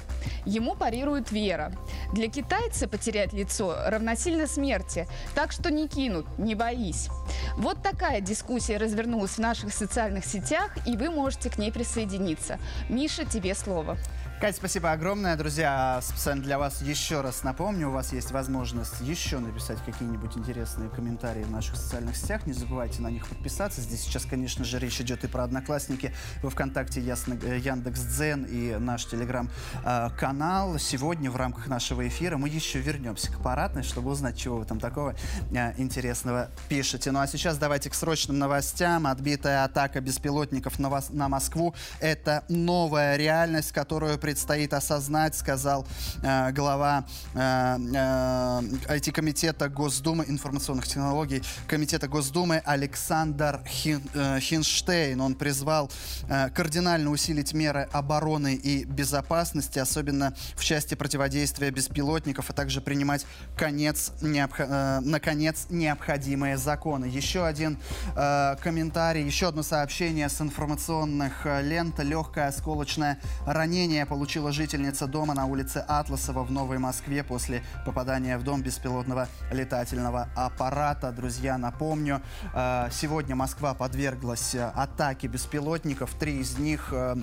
[0.45, 1.73] Ему парирует вера.
[2.13, 7.09] Для китайца потерять лицо равносильно смерти, так что не кинут, не боись.
[7.57, 12.59] Вот такая дискуссия развернулась в наших социальных сетях, и вы можете к ней присоединиться.
[12.89, 13.97] Миша, тебе слово.
[14.41, 15.35] Катя, спасибо огромное.
[15.35, 20.89] Друзья, специально для вас еще раз напомню, у вас есть возможность еще написать какие-нибудь интересные
[20.89, 22.47] комментарии в наших социальных сетях.
[22.47, 23.81] Не забывайте на них подписаться.
[23.81, 28.77] Здесь сейчас, конечно же, речь идет и про Одноклассники, во Вконтакте, Ясно, э, Яндекс.Дзен и
[28.79, 30.79] наш Телеграм-канал.
[30.79, 34.79] Сегодня в рамках нашего эфира мы еще вернемся к аппаратной, чтобы узнать, чего вы там
[34.79, 35.17] такого
[35.51, 37.11] э, интересного пишете.
[37.11, 39.09] Ну а сейчас давайте к срочным новостям.
[39.09, 45.87] Отбитая атака беспилотников на Москву– это новая реальность, которую предстоит осознать, сказал
[46.23, 48.61] э, глава э, э,
[48.95, 55.19] IT-комитета Госдумы информационных технологий Комитета Госдумы Александр Хин, э, Хинштейн.
[55.23, 55.91] Он призвал
[56.29, 63.25] э, кардинально усилить меры обороны и безопасности, особенно в части противодействия беспилотников, а также принимать
[63.57, 64.61] конец, необх...
[64.61, 67.07] э, наконец необходимые законы.
[67.07, 67.79] Еще один
[68.15, 71.99] э, комментарий, еще одно сообщение с информационных э, лент.
[72.01, 78.43] Легкое осколочное ранение получила жительница дома на улице Атласова в Новой Москве после попадания в
[78.43, 81.13] дом беспилотного летательного аппарата.
[81.13, 82.21] Друзья, напомню,
[82.53, 86.13] э, сегодня Москва подверглась э, атаке беспилотников.
[86.15, 87.15] Три из них э,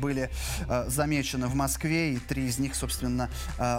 [0.00, 0.32] были
[0.88, 3.30] замечены в Москве, и три из них, собственно,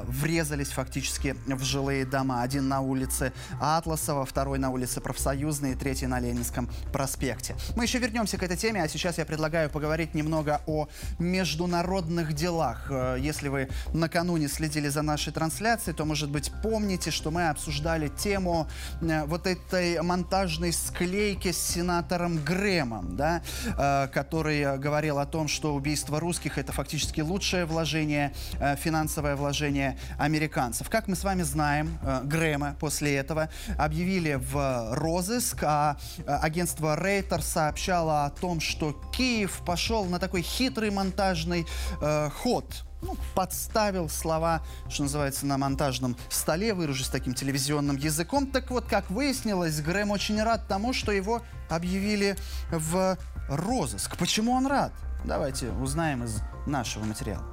[0.03, 2.43] врезались фактически в жилые дома.
[2.43, 7.57] Один на улице Атласова, второй на улице Профсоюзной и третий на Ленинском проспекте.
[7.75, 10.87] Мы еще вернемся к этой теме, а сейчас я предлагаю поговорить немного о
[11.19, 12.87] международном международных делах.
[12.89, 18.09] Э, если вы накануне следили за нашей трансляцией, то, может быть, помните, что мы обсуждали
[18.09, 18.67] тему
[19.01, 25.73] э, вот этой монтажной склейки с сенатором Грэмом, да, э, который говорил о том, что
[25.73, 28.33] убийство русских– это фактически лучшее вложение,
[28.77, 30.89] финансовое вложение американцев.
[30.89, 35.97] Как мы с вами знаем, Грэма после этого объявили в розыск, а
[36.27, 41.65] агентство Рейтер сообщало о том, что Киев пошел на такой хитрый монтажный
[42.01, 42.65] э, ход.
[43.01, 48.45] Ну, подставил слова, что называется, на монтажном столе, выражусь таким телевизионным языком.
[48.47, 52.35] Так вот, как выяснилось, Грэм очень рад тому, что его объявили
[52.71, 54.17] в розыск.
[54.17, 54.91] Почему он рад?
[55.23, 57.45] Давайте узнаем из нашего материала.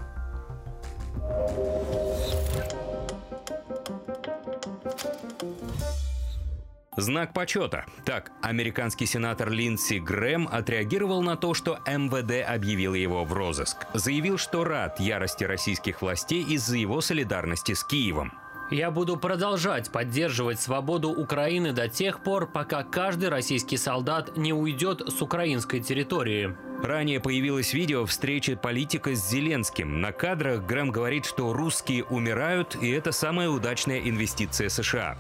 [6.96, 7.84] Знак почета.
[8.06, 13.86] Так, американский сенатор Линдси Грэм отреагировал на то, что МВД объявил его в розыск.
[13.92, 18.32] Заявил, что рад ярости российских властей из-за его солидарности с Киевом.
[18.70, 25.02] Я буду продолжать поддерживать свободу Украины до тех пор, пока каждый российский солдат не уйдет
[25.06, 26.56] с украинской территории.
[26.82, 30.00] Ранее появилось видео встречи политика с Зеленским.
[30.00, 35.16] На кадрах Грэм говорит, что русские умирают, и это самая удачная инвестиция США.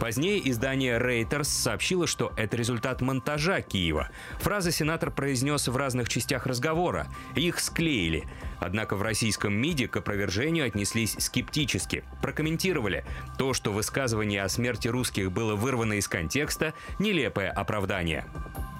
[0.00, 4.10] Позднее издание Reuters сообщило, что это результат монтажа Киева.
[4.40, 7.06] Фразы сенатор произнес в разных частях разговора.
[7.34, 8.24] Их склеили.
[8.60, 12.04] Однако в российском МИДе к опровержению отнеслись скептически.
[12.20, 13.04] Прокомментировали.
[13.38, 18.26] То, что высказывание о смерти русских было вырвано из контекста– нелепое оправдание.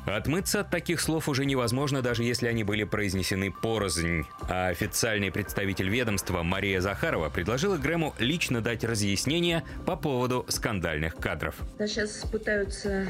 [0.07, 4.25] Отмыться от таких слов уже невозможно, даже если они были произнесены порознь.
[4.49, 11.57] А официальный представитель ведомства Мария Захарова предложила Грэму лично дать разъяснение по поводу скандальных кадров.
[11.79, 13.07] Сейчас пытаются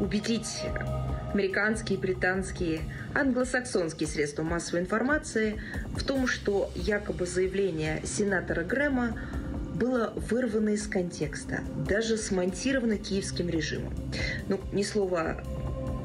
[0.00, 0.62] убедить
[1.32, 2.80] американские, британские,
[3.14, 5.60] англосаксонские средства массовой информации
[5.96, 9.16] в том, что якобы заявление сенатора Грэма
[9.74, 13.94] было вырвано из контекста, даже смонтировано киевским режимом.
[14.48, 15.40] Ну, ни слова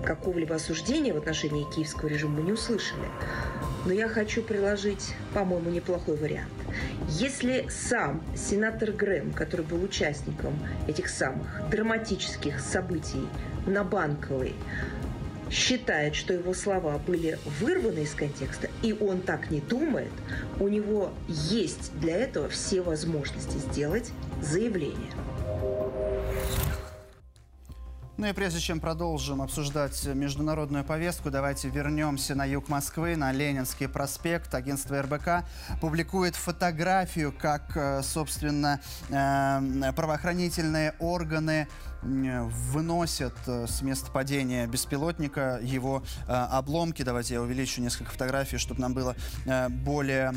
[0.04, 3.08] какого-либо осуждения в отношении киевского режима мы не услышали.
[3.86, 6.52] Но я хочу приложить, по-моему, неплохой вариант.
[7.10, 10.54] Если сам сенатор Грэм, который был участником
[10.88, 13.28] этих самых драматических событий
[13.66, 14.54] на Банковой,
[15.54, 20.12] считает, что его слова были вырваны из контекста, и он так не думает,
[20.60, 24.12] у него есть для этого все возможности сделать
[24.42, 25.12] заявление.
[28.24, 33.90] Ну и прежде чем продолжим обсуждать международную повестку, давайте вернемся на юг Москвы, на Ленинский
[33.90, 34.56] проспект.
[34.56, 35.46] Агентство РБК
[35.82, 41.68] публикует фотографию, как, э, собственно, э, правоохранительные органы
[42.04, 47.04] выносят э, с места падения беспилотника его обломки.
[47.04, 49.16] Давайте я увеличу несколько фотографий, чтобы нам было
[49.70, 50.34] более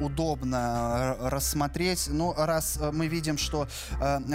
[0.00, 2.08] удобно рассмотреть.
[2.10, 3.68] Ну, раз мы видим, что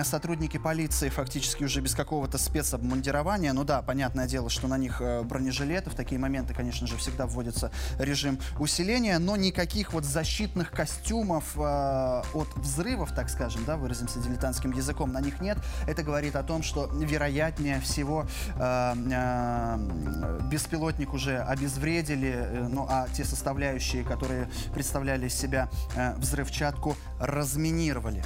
[0.04, 3.54] сотрудники полиции фактически уже без какого-то спецобмундирования.
[3.54, 5.90] Ну да, понятное дело, что на них э, бронежилеты.
[5.90, 11.60] В такие моменты, конечно же, всегда вводится режим усиления, но никаких вот защитных костюмов э,
[11.60, 15.58] от взрывов, так скажем, да, выразимся дилетантским языком, на них нет.
[15.88, 23.08] Это говорит о том, что вероятнее всего э, э, беспилотник уже обезвредили, э, ну а
[23.16, 28.24] те составляющие, которые представляли из себя э, взрывчатку, разминировали.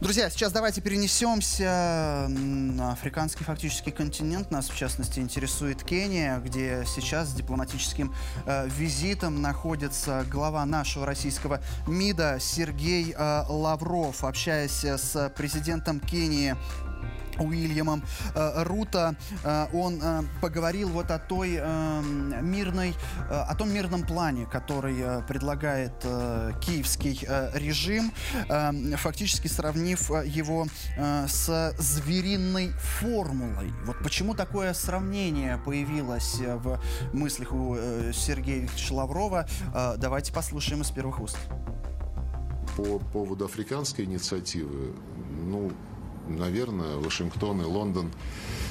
[0.00, 4.50] Друзья, сейчас давайте перенесемся на африканский фактически континент.
[4.50, 8.12] Нас, в частности, интересует Кения, где сейчас с дипломатическим
[8.44, 14.24] э, визитом находится глава нашего российского МИДа Сергей э, Лавров.
[14.24, 16.56] Общаясь с президентом Кении
[17.42, 18.02] Уильямом
[18.34, 19.14] э, Рута.
[19.44, 21.52] Э, он э, поговорил вот о той
[22.42, 22.94] мирной,
[23.30, 25.92] о том мирном плане, который предлагает
[26.60, 28.12] киевский режим,
[28.96, 33.72] фактически сравнив его с звериной формулой.
[33.84, 36.80] Вот почему такое сравнение появилось в
[37.12, 37.76] мыслях у
[38.12, 41.38] Сергея Викторовича Лаврова, э, давайте послушаем из первых уст.
[42.76, 44.94] По поводу африканской инициативы,
[45.44, 45.72] ну,
[46.32, 48.10] наверное, Вашингтон и Лондон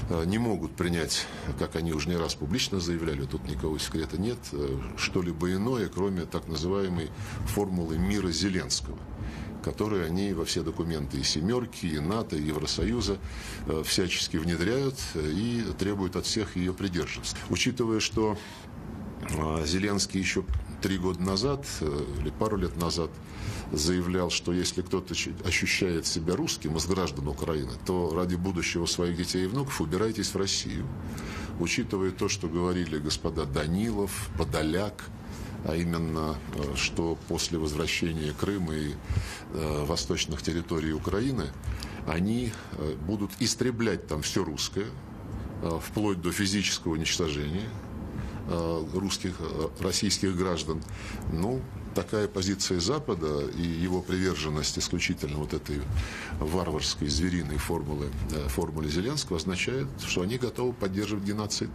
[0.09, 1.25] э, не могут принять,
[1.59, 6.25] как они уже не раз публично заявляли, тут никакого секрета нет, э, что-либо иное, кроме
[6.25, 7.09] так называемой
[7.47, 8.97] формулы мира Зеленского
[9.63, 13.19] которые они во все документы и «семерки», и НАТО, и Евросоюза
[13.67, 17.37] э, всячески внедряют и требуют от всех ее придерживаться.
[17.51, 18.39] Учитывая, что
[19.63, 20.43] Зеленский еще
[20.81, 23.11] три года назад или пару лет назад
[23.71, 25.13] заявлял, что если кто-то
[25.45, 30.37] ощущает себя русским из граждан Украины, то ради будущего своих детей и внуков убирайтесь в
[30.37, 30.85] Россию.
[31.59, 35.05] Учитывая то, что говорили господа Данилов, Подоляк,
[35.65, 38.93] а именно, э, что после возвращения Крыма и
[39.53, 41.47] э, восточных территорий Украины
[42.07, 44.87] они э, будут истреблять там все русское,
[45.61, 47.69] э, вплоть до физического уничтожения
[48.47, 50.81] э, русских, э, российских граждан.
[51.31, 51.61] Ну,
[51.93, 55.81] такая позиция Запада и его приверженность исключительно вот этой
[56.39, 61.69] варварской звериной формулы, э, формуле Зеленского означает, что они готовы поддерживать геноцид.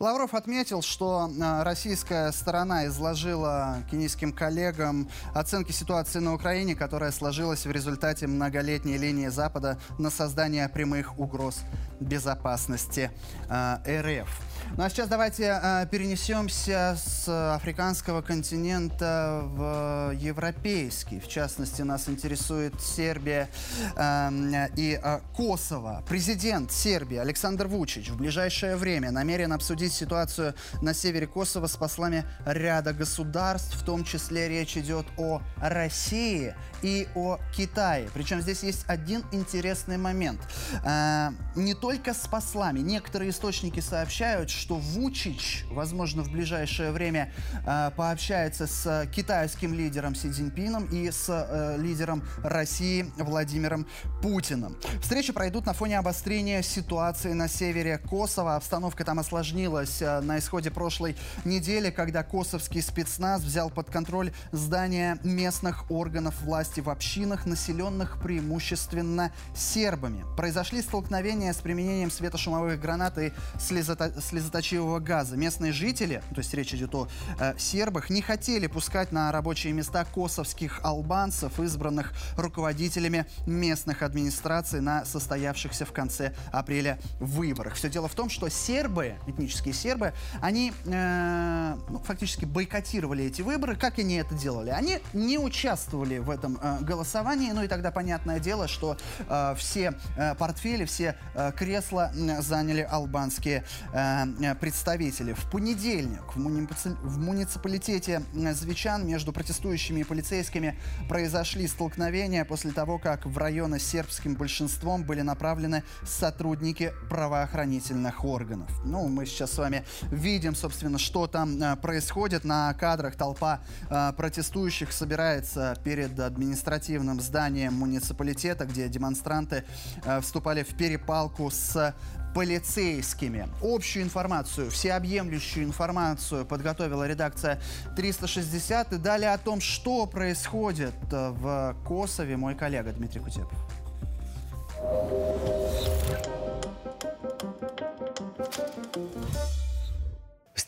[0.00, 7.66] Лавров отметил, что э, российская сторона изложила кенийским коллегам оценки ситуации на Украине, которая сложилась
[7.66, 11.60] в результате многолетней линии Запада на создание прямых угроз
[12.00, 13.10] безопасности
[13.50, 14.49] э, РФ.
[14.76, 21.20] Ну а сейчас давайте э, перенесемся с африканского континента в европейский.
[21.20, 23.48] В частности, нас интересует Сербия
[23.96, 26.04] э, и э, Косово.
[26.08, 32.24] Президент Сербии Александр Вучич в ближайшее время намерен обсудить ситуацию на севере Косово с послами
[32.46, 38.08] ряда государств, в том числе речь идет о России и о Китае.
[38.14, 40.40] Причем здесь есть один интересный момент.
[40.84, 42.80] Э, не только с послами.
[42.80, 47.32] Некоторые источники сообщают, сообщают, что Вучич, возможно, в ближайшее время
[47.66, 53.86] э, пообщается с китайским лидером Си Цзиньпином и с э, лидером России Владимиром
[54.22, 54.76] Путиным.
[55.00, 58.56] Встречи пройдут на фоне обострения ситуации на севере Косово.
[58.56, 65.18] Обстановка там осложнилась э, на исходе прошлой недели, когда косовский спецназ взял под контроль здания
[65.24, 70.24] местных органов власти в общинах, населенных преимущественно сербами.
[70.36, 75.36] Произошли столкновения с применением светошумовых гранат и слезото слезоточивого газа.
[75.36, 80.04] Местные жители, то есть речь идет о э, сербах, не хотели пускать на рабочие места
[80.04, 87.74] косовских албанцев, избранных руководителями местных администраций на состоявшихся в конце апреля выборах.
[87.74, 93.76] Все дело в том, что сербы, этнические сербы, они э, ну, фактически бойкотировали эти выборы.
[93.76, 94.70] Как они это делали?
[94.70, 98.96] Они не участвовали в этом э, голосовании, ну и тогда понятное дело, что
[99.28, 104.29] э, все э, портфели, все э, кресла э, заняли албанские э
[104.60, 105.32] представители.
[105.32, 106.96] В понедельник в, муници...
[107.02, 108.22] в муниципалитете
[108.52, 110.78] Звичан между протестующими и полицейскими
[111.08, 118.70] произошли столкновения после того, как в районы сербским большинством были направлены сотрудники правоохранительных органов.
[118.84, 122.44] Ну, мы сейчас с вами видим, собственно, что там э, происходит.
[122.44, 129.64] На кадрах толпа э, протестующих собирается перед административным зданием муниципалитета, где демонстранты
[130.04, 131.94] э, вступали в перепалку с
[132.34, 133.48] полицейскими.
[133.62, 137.60] Общую информацию, всеобъемлющую информацию подготовила редакция
[137.96, 138.92] 360.
[138.92, 143.58] И далее о том, что происходит в Косове, мой коллега Дмитрий Кутепов.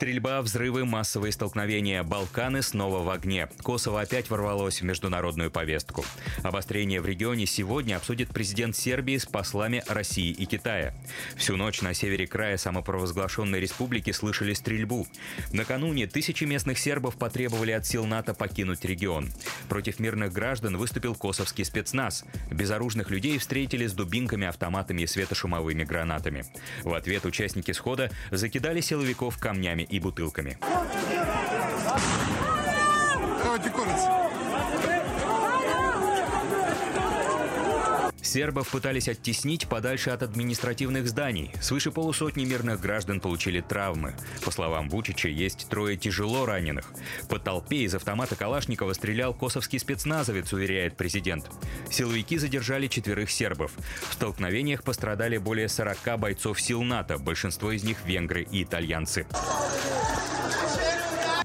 [0.02, 2.02] Стрельба, взрывы, массовые столкновения.
[2.02, 3.48] Балканы снова в огне.
[3.62, 6.04] Косово опять ворвалось в международную повестку.
[6.42, 10.92] Обострение в регионе сегодня обсудит президент Сербии с послами России и Китая.
[11.36, 15.06] Всю ночь на севере края самопровозглашенной республики слышали стрельбу.
[15.52, 19.30] Накануне тысячи местных сербов потребовали от сил НАТО покинуть регион.
[19.68, 22.24] Против мирных граждан выступил косовский спецназ.
[22.50, 26.44] Безоружных людей встретили с дубинками, автоматами и светошумовыми гранатами.
[26.82, 30.56] В ответ участники схода закидали силовиков камнями и бутылками.
[33.44, 34.31] Давайте коротко.
[38.22, 41.50] Сербов пытались оттеснить подальше от административных зданий.
[41.60, 44.14] Свыше полусотни мирных граждан получили травмы.
[44.44, 46.92] По словам Вучича, есть трое тяжело раненых.
[47.28, 51.50] По толпе из автомата Калашникова стрелял косовский спецназовец, уверяет президент.
[51.90, 53.72] Силовики задержали четверых сербов.
[54.08, 59.26] В столкновениях пострадали более 40 бойцов сил НАТО, большинство из них венгры и итальянцы.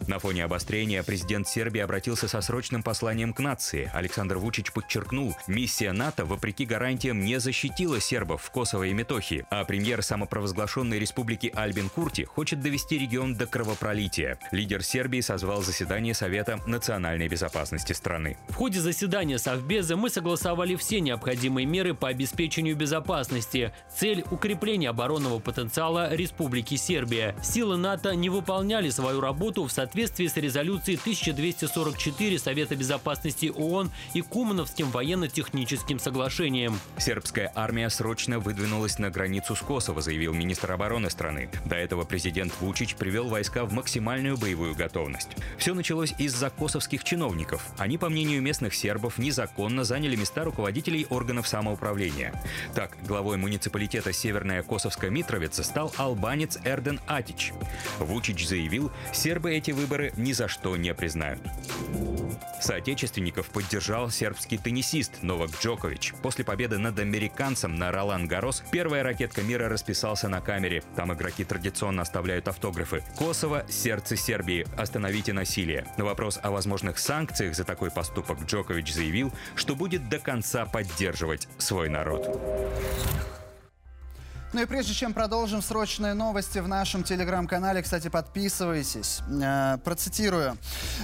[0.08, 3.92] На фоне обострения президент Сербии обратился со срочным посланием к нации.
[3.94, 9.66] Александр Вучич подчеркнул, миссия НАТО, вопреки гарантиям, не защитила сербов в Косово и Метохии, а
[9.66, 14.40] премьер самопровозглашенной республики Альбин Курти хочет довести регион до кровопролития.
[14.54, 18.38] Лидер Сербии созвал заседание Совета национальной безопасности страны.
[18.48, 23.74] В ходе заседания Совбеза мы согласовали все необходимые меры по обеспечению безопасности.
[23.94, 27.36] Цель– укрепление оборонного потенциала Республики Сербия.
[27.44, 33.90] Силы НАТО не выполняли свою работу в соответствии соответствии с резолюцией 1244 Совета Безопасности ООН
[34.14, 36.80] и Кумановским военно-техническим соглашением.
[37.00, 41.50] Сербская армия срочно выдвинулась на границу с Косово, заявил министр обороны страны.
[41.66, 45.30] До этого президент Вучич привел войска в максимальную боевую готовность.
[45.58, 47.66] Все началось из-за косовских чиновников.
[47.80, 52.40] Они, по мнению местных сербов, незаконно заняли места руководителей органов самоуправления.
[52.76, 57.52] Так, главой муниципалитета Северная Косовская Митровица стал албанец Эрден Атич.
[57.98, 61.40] Вучич заявил, сербы эти выборы выборы ни за что не признают.
[62.60, 66.14] Соотечественников поддержал сербский теннисист Новак Джокович.
[66.22, 70.84] После победы над американцем на Ролан Гарос первая ракетка мира расписался на камере.
[70.96, 73.02] Там игроки традиционно оставляют автографы.
[73.16, 74.68] Косово– сердце Сербии.
[74.76, 75.86] Остановите насилие.
[75.98, 81.48] На вопрос о возможных санкциях за такой поступок Джокович заявил, что будет до конца поддерживать
[81.58, 82.28] свой народ.
[84.54, 89.20] Ну и прежде чем продолжим срочные новости в нашем телеграм-канале, кстати, подписывайтесь.
[89.30, 90.58] Э, процитирую.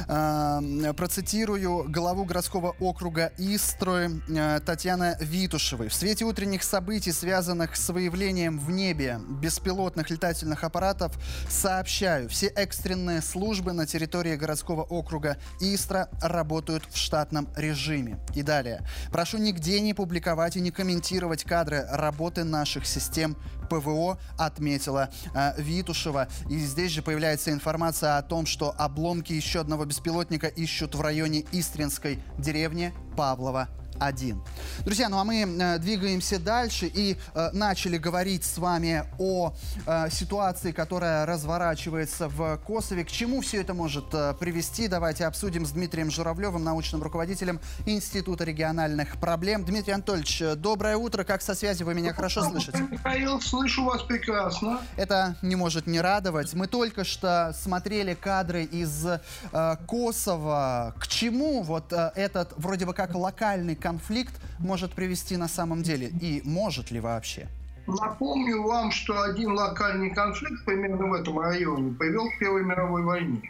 [0.08, 5.90] Э, процитирую главу городского округа Истры э, Татьяны Витушевой.
[5.90, 11.14] В свете утренних событий, связанных с выявлением в небе беспилотных летательных аппаратов,
[11.50, 18.20] сообщаю, все экстренные службы на территории городского округа Истра работают в штатном режиме.
[18.36, 18.88] И далее.
[19.12, 23.33] Прошу нигде не публиковать и не комментировать кадры работы наших систем
[23.70, 26.28] ПВО, отметила э, Витушева.
[26.50, 31.46] И здесь же появляется информация о том, что обломки еще одного беспилотника ищут в районе
[31.52, 33.70] Истринской деревни Павлова
[34.00, 34.42] 1.
[34.86, 39.54] Друзья, ну а мы э, двигаемся дальше и э, начали говорить с вами о
[39.86, 43.04] э, ситуации, которая разворачивается в Косове.
[43.04, 44.88] К чему все это может э, привести?
[44.88, 49.66] Давайте обсудим с Дмитрием Журавлевым, научным руководителем Института региональных проблем.
[49.66, 51.24] Дмитрий Анатольевич, э, доброе утро.
[51.24, 51.84] Как со связи?
[51.84, 52.80] Вы меня хорошо слышите?
[52.90, 54.80] Михаил, слышу вас прекрасно.
[54.98, 56.54] Это не может не радовать.
[56.54, 60.94] Мы только что смотрели кадры из э, Косово.
[61.00, 66.08] К чему вот э, этот вроде бы как локальный конфликт может привести на самом деле?
[66.22, 67.48] И может ли вообще?
[67.86, 73.42] Напомню вам, что один локальный конфликт примерно в этом районе привел к Первой мировой войне.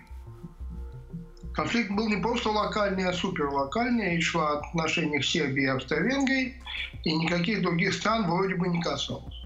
[1.53, 4.15] Конфликт был не просто локальный, а суперлокальный.
[4.15, 6.55] Речь шла о отношениях Сербии и Австро-Венгрии,
[7.03, 9.45] и никаких других стран вроде бы не касалось.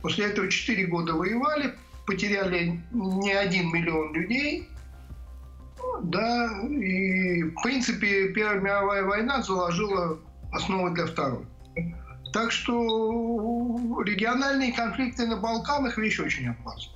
[0.00, 1.74] После этого четыре года воевали,
[2.06, 4.66] потеряли не один миллион людей.
[6.02, 10.18] Да, и в принципе Первая мировая война заложила
[10.52, 11.46] основы для второй.
[12.32, 16.92] Так что региональные конфликты на Балканах вещь очень опасна.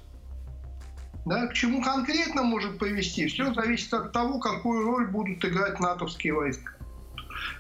[1.26, 6.34] Да, к чему конкретно может привести, все зависит от того, какую роль будут играть натовские
[6.34, 6.72] войска.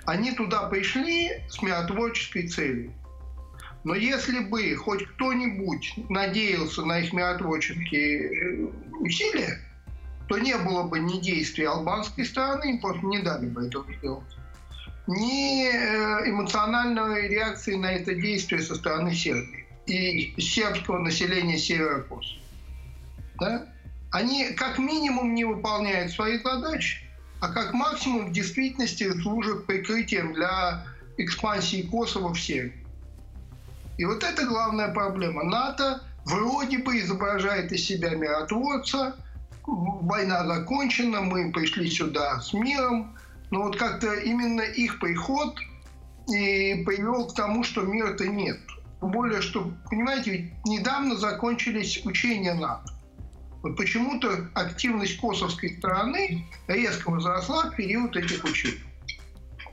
[0.04, 2.92] Они туда пришли с миротворческой целью.
[3.84, 8.66] Но если бы хоть кто-нибудь надеялся на их миротворческие э,
[8.98, 9.58] усилия,
[10.30, 14.36] то не было бы ни действий албанской стороны, им просто не дали бы этого сделать,
[15.08, 22.40] ни э, эмоциональной реакции на это действие со стороны Сербии и сербского населения Севера Косово.
[23.40, 23.66] Да?
[24.12, 27.02] Они как минимум не выполняют свои задачи,
[27.40, 30.86] а как максимум в действительности служат прикрытием для
[31.18, 32.86] экспансии Косово в Сербию.
[33.98, 35.42] И вот это главная проблема.
[35.42, 39.16] НАТО вроде бы изображает из себя миротворца,
[39.70, 43.16] война закончена, мы пришли сюда с миром,
[43.50, 45.58] но вот как-то именно их приход
[46.28, 48.58] и привел к тому, что мира-то нет.
[49.00, 52.92] Тем более, что, понимаете, недавно закончились учения НАТО.
[53.62, 58.80] Вот почему-то активность косовской стороны резко возросла в период этих учений.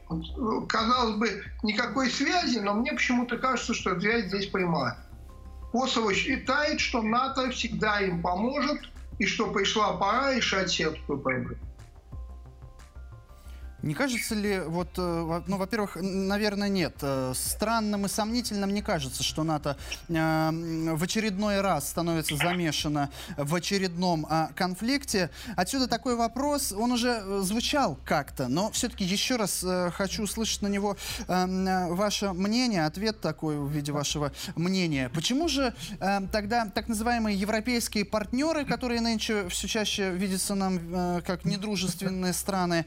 [0.09, 4.97] Вот, казалось бы, никакой связи, но мне почему-то кажется, что связь здесь прямая.
[5.71, 8.79] Косово считает, что НАТО всегда им поможет,
[9.17, 11.66] и что пришла пора решать сербскую проблему.
[13.83, 16.95] Не кажется ли, вот, э, ну, во-первых, наверное, нет.
[17.01, 23.53] Э, странным и сомнительным не кажется, что НАТО э, в очередной раз становится замешано в
[23.53, 25.29] очередном э, конфликте.
[25.55, 29.63] Отсюда такой вопрос, он уже звучал как-то, но все-таки еще раз
[29.93, 30.97] хочу услышать на него
[31.27, 35.09] ваше мнение, ответ такой в виде вашего мнения.
[35.09, 35.73] Почему же
[36.31, 42.85] тогда так называемые европейские партнеры, которые нынче все чаще видятся нам как недружественные страны,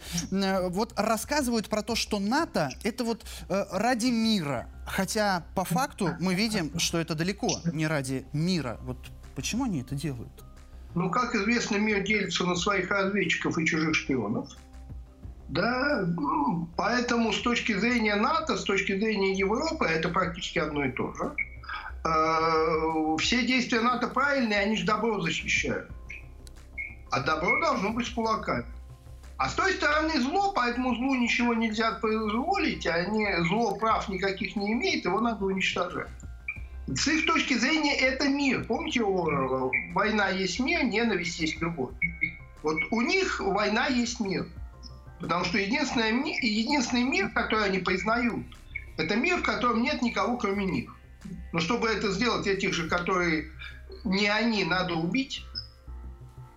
[0.81, 4.67] вот рассказывают про то, что НАТО это вот э, ради мира.
[4.87, 8.79] Хотя по факту мы видим, что это далеко не ради мира.
[8.83, 8.97] Вот
[9.35, 10.33] почему они это делают?
[10.95, 14.49] Ну, как известно, мир делится на своих разведчиков и чужих шпионов.
[15.49, 16.09] Да,
[16.77, 21.35] поэтому с точки зрения НАТО, с точки зрения Европы, это практически одно и то же.
[22.05, 25.91] Э, все действия НАТО правильные, они же добро защищают.
[27.11, 28.65] А добро должно быть с кулаками.
[29.41, 34.55] А с той стороны зло, поэтому злу ничего нельзя позволить, а они, зло прав никаких
[34.55, 36.11] не имеет, его надо уничтожать.
[36.89, 38.67] С их точки зрения это мир.
[38.67, 39.03] Помните?
[39.95, 41.95] Война есть мир, ненависть есть любовь.
[42.63, 44.47] Вот у них война есть мир.
[45.21, 46.13] Потому что единственный,
[46.43, 48.45] единственный мир, который они признают,
[48.99, 50.95] это мир, в котором нет никого, кроме них.
[51.55, 53.47] Но чтобы это сделать, этих же, которые
[54.05, 55.47] не они, надо убить.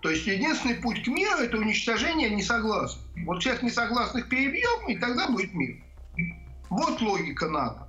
[0.03, 3.01] То есть единственный путь к миру– это уничтожение несогласных.
[3.25, 5.81] Вот всех несогласных перебьем, и тогда будет мир.
[6.69, 7.87] Вот логика НАТО.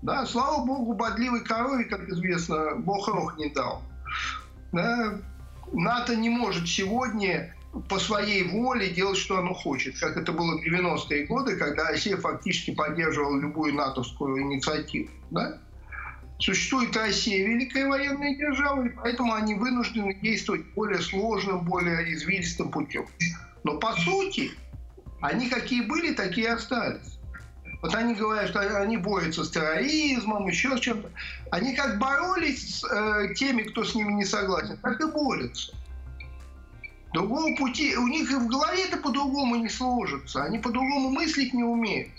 [0.00, 3.82] Да, слава богу, бодливой корове, как известно, бог рог не дал.
[4.72, 5.20] Да,
[5.74, 7.54] НАТО не может сегодня
[7.90, 12.16] по своей воле делать, что оно хочет, как это было в 90-е годы, когда Россия
[12.16, 15.10] фактически поддерживала любую натовскую инициативу.
[15.30, 15.58] Да?
[16.42, 23.06] Существует Россия, великая военная держава, и поэтому они вынуждены действовать более сложным, более извилистым путем.
[23.62, 24.50] Но по сути,
[25.20, 27.20] они какие были, такие остались.
[27.80, 31.12] Вот они говорят, что они борются с терроризмом, еще с чем-то.
[31.52, 35.72] Они как боролись с э, теми, кто с ними не согласен, так и борются.
[37.12, 40.42] Другого пути, у них и в голове это по-другому не сложится.
[40.42, 42.10] Они по-другому мыслить не умеют.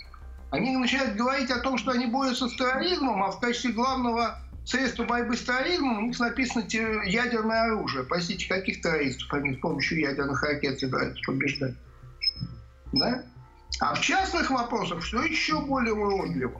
[0.54, 5.02] Они начинают говорить о том, что они борются с терроризмом, а в качестве главного средства
[5.02, 6.64] борьбы с терроризмом у них написано
[7.06, 8.04] ядерное оружие.
[8.04, 11.74] Простите, каких террористов они с помощью ядерных ракет собираются побеждать?
[12.92, 13.24] Да?
[13.80, 16.56] А в частных вопросах все еще более уродливо.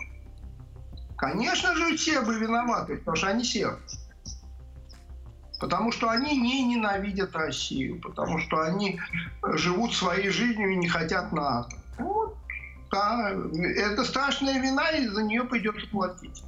[1.17, 3.79] Конечно же, сербы виноваты, потому что они сербы.
[5.61, 8.99] Потому что они не ненавидят Россию, потому что они
[9.53, 11.77] живут своей жизнью и не хотят НАТО.
[11.97, 12.37] Вот,
[12.95, 13.35] да,
[13.77, 16.43] это страшная вина, и за нее придется платить.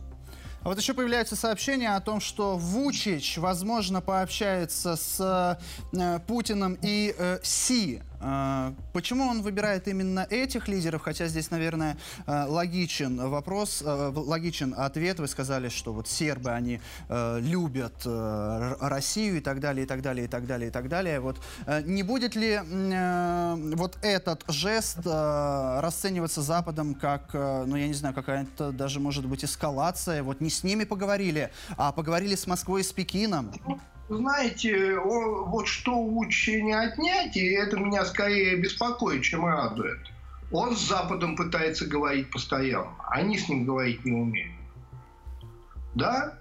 [0.62, 5.58] А вот еще появляются сообщения о том, что Вучич, возможно, пообщается с
[5.92, 8.02] э, Путиным и э, Си.
[8.20, 11.02] Э, почему он выбирает именно этих лидеров?
[11.02, 11.96] Хотя здесь, наверное,
[12.26, 15.20] э, логичен вопрос, э, логичен ответ.
[15.20, 18.06] Вы сказали, что вот сербы, они любят
[18.80, 21.20] Россию и так далее, и так далее, и так далее, и так далее.
[21.20, 21.40] Вот
[21.84, 22.60] не будет ли
[23.76, 30.22] вот этот жест расцениваться Западом как, ну я не знаю, какая-то даже может быть эскалация?
[30.22, 33.52] Вот не с ними поговорили, а поговорили с Москвой и с Пекином.
[34.08, 39.98] Знаете, вот что лучше не отнять, и это меня скорее беспокоит, чем радует.
[40.52, 44.52] Он с Западом пытается говорить постоянно, они с ним говорить не умеют.
[45.94, 46.38] Да?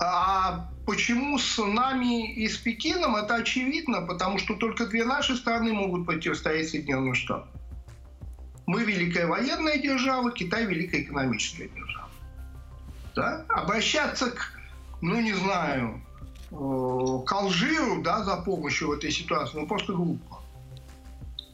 [0.00, 5.72] А почему с нами и с Пекином, это очевидно, потому что только две наши страны
[5.72, 7.48] могут противостоять Соединенным Штатам.
[8.66, 12.10] Мы великая военная держава, Китай великая экономическая держава.
[13.16, 13.44] Да?
[13.48, 14.52] Обращаться к,
[15.00, 16.00] ну не знаю,
[16.50, 20.40] к Алжиру да, за помощью в этой ситуации, ну просто глупо.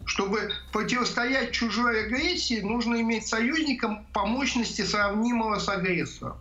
[0.07, 6.37] Чтобы противостоять чужой агрессии, нужно иметь союзника по мощности сравнимого с агрессором.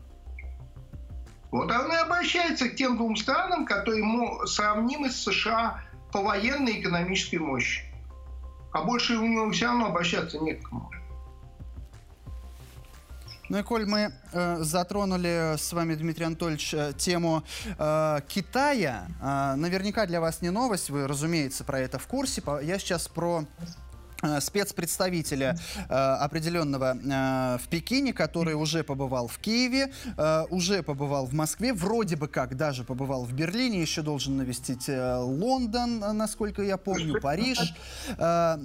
[1.51, 4.03] Вот он и обращается к тем двум странам, которые
[4.47, 5.81] сравнимы с США
[6.11, 7.83] по военной и экономической мощи.
[8.71, 10.89] А больше у него все равно обращаться не к кому.
[13.53, 17.43] Ну и коль мы э, затронули с вами, Дмитрий Анатольевич, э, тему
[17.77, 22.41] э, Китая, э, наверняка для вас не новость, вы, разумеется, про это в курсе.
[22.63, 23.45] Я сейчас про
[24.39, 25.57] спецпредставителя
[25.89, 31.73] э, определенного э, в Пекине, который уже побывал в Киеве, э, уже побывал в Москве,
[31.73, 37.19] вроде бы как даже побывал в Берлине, еще должен навестить э, Лондон, насколько я помню,
[37.21, 37.73] Париж.
[38.17, 38.57] Э,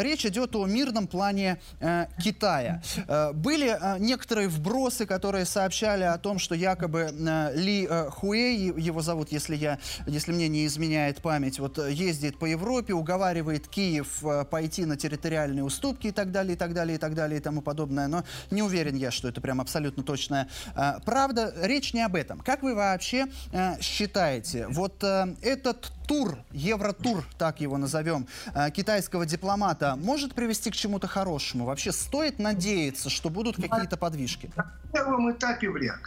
[0.00, 2.82] речь идет о мирном плане э, Китая.
[3.08, 8.80] Э, были э, некоторые вбросы, которые сообщали о том, что якобы э, Ли э, Хуэй,
[8.80, 14.22] его зовут, если, я, если мне не изменяет память, вот ездит по Европе, уговаривает Киев
[14.22, 17.38] э, пойти на территорию территориальные уступки и так далее, и так далее, и так далее,
[17.38, 18.08] и тому подобное.
[18.08, 21.54] Но не уверен я, что это прям абсолютно точная э, правда.
[21.62, 22.40] Речь не об этом.
[22.40, 29.26] Как вы вообще э, считаете, вот э, этот тур, евротур, так его назовем, э, китайского
[29.26, 31.66] дипломата, может привести к чему-то хорошему?
[31.66, 34.50] Вообще стоит надеяться, что будут какие-то подвижки?
[34.56, 36.00] На первом этапе вряд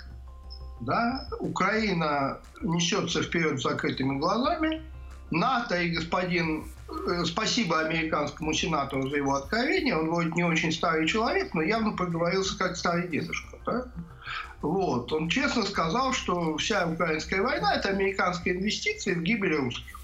[0.82, 4.82] да, Украина несется вперед с закрытыми глазами,
[5.32, 6.72] НАТО и господин
[7.26, 9.98] спасибо американскому сенату за его откровение.
[9.98, 13.58] Он вроде не очень старый человек, но явно проговорился как старый дедушка.
[13.66, 13.86] Да?
[14.62, 15.12] Вот.
[15.14, 20.00] Он честно сказал, что вся украинская война– это американские инвестиции в гибель русских.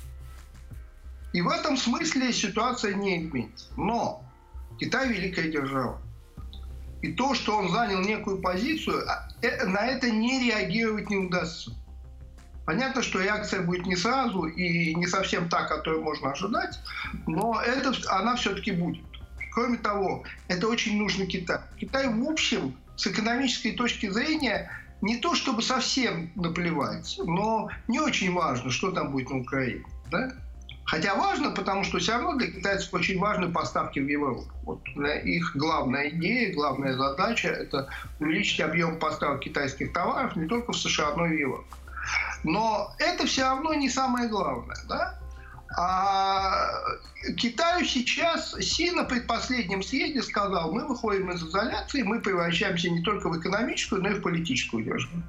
[1.34, 3.68] И в этом смысле ситуация не изменится.
[3.76, 4.24] Но
[4.80, 6.02] Китай– великая держава.
[7.02, 11.72] И то, что он занял некую позицию, а, э, на это не реагировать не удастся.
[12.66, 16.80] Понятно, что реакция будет не сразу и не совсем та, которую можно ожидать,
[17.28, 19.06] но это, она все-таки будет.
[19.54, 21.62] Кроме того, это очень нужно Китаю.
[21.80, 24.70] Китай, в общем, с экономической точки зрения,
[25.02, 29.86] не то чтобы совсем наплевать, но не очень важно, что там будет на Украине.
[30.10, 30.34] Да?
[30.86, 34.46] Хотя важно, потому что все равно для китайцев очень важны поставки в Европу.
[34.64, 37.90] Вот их главная идея, главная задача– это
[38.20, 41.68] увеличить объем поставок китайских товаров не только в США, но и в Европу.
[42.44, 44.78] Но это все равно не самое главное.
[44.88, 45.20] Да?
[45.78, 46.70] А
[47.38, 53.30] Китаю сейчас Си на предпоследнем съезде сказал, мы выходим из изоляции, мы превращаемся не только
[53.30, 55.24] в экономическую, но и в политическую державу.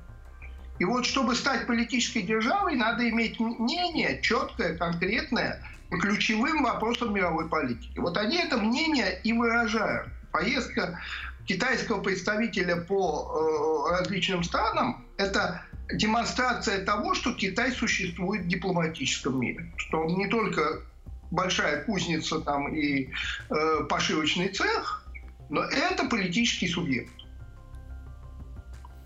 [0.78, 7.48] И вот чтобы стать политической державой, надо иметь мнение четкое, конкретное по ключевым вопросам мировой
[7.48, 7.98] политики.
[7.98, 10.08] Вот они это мнение и выражают.
[10.32, 11.00] Поездка
[11.46, 15.62] китайского представителя по э, различным странам– это
[15.92, 19.72] демонстрация того, что Китай существует в дипломатическом мире.
[19.76, 20.82] Что он не только
[21.30, 23.08] большая кузница там и
[23.50, 25.04] э, пошивочный цех,
[25.48, 27.12] но это политический субъект.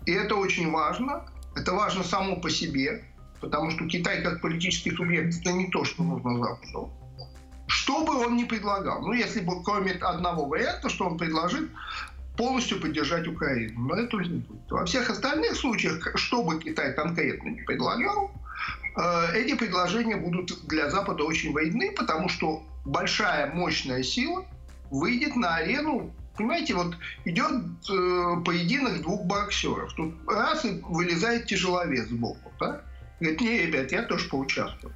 [0.05, 1.25] И это очень важно.
[1.55, 3.03] Это важно само по себе,
[3.41, 6.91] потому что Китай как политический субъект это не то, что нужно Западу.
[7.67, 11.69] Что бы он ни предлагал, ну если бы кроме одного варианта, что он предложит,
[12.41, 13.81] полностью поддержать Украину.
[13.81, 14.71] Но это не будет.
[14.71, 18.31] Во всех остальных случаях, что бы Китай конкретно не предлагал,
[18.97, 24.43] э, эти предложения будут для Запада очень выгодны, потому что большая, мощная сила
[24.89, 27.51] выйдет на арену Понимаете, вот идет
[27.91, 29.93] э, поединок двух боксеров.
[29.93, 32.81] Тут раз и вылезает тяжеловес сбоку, да?
[33.19, 34.93] Говорит, не, ребят, я тоже поучаствую.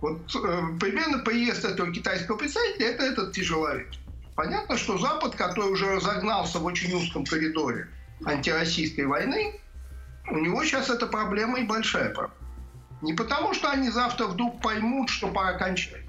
[0.00, 3.98] Вот э, примерно приезд этого китайского представителя– это этот тяжеловес.
[4.36, 7.88] Понятно, что Запад, который уже разогнался в очень узком коридоре
[8.24, 9.58] антироссийской войны,
[10.30, 12.34] у него сейчас эта проблема и большая проблема.
[13.00, 16.04] Не потому, что они завтра вдруг поймут, что пора кончать,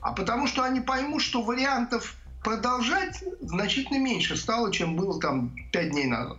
[0.00, 5.90] а потому, что они поймут, что вариантов продолжать значительно меньше стало, чем было там пять
[5.90, 6.38] дней назад.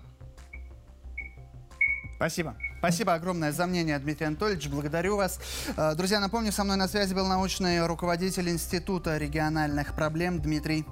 [2.16, 2.58] Спасибо.
[2.80, 4.70] Спасибо огромное за мнение, Дмитрий Анатольевич.
[4.70, 5.38] Благодарю вас.
[5.76, 10.86] Э, друзья, напомню, со мной на связи был научный руководитель Института региональных проблем Дмитрий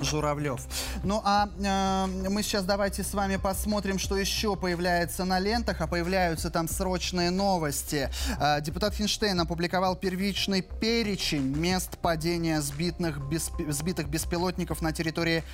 [0.00, 0.60] Журавлев.
[1.04, 5.86] Ну а э, мы сейчас давайте с вами посмотрим, что еще появляется на лентах, а
[5.86, 8.10] появляются там срочные новости.
[8.40, 13.52] Э, депутат Хинштейн опубликовал первичный перечень мест падения сбитых, бесп...
[13.68, 15.44] сбитых беспилотников на территории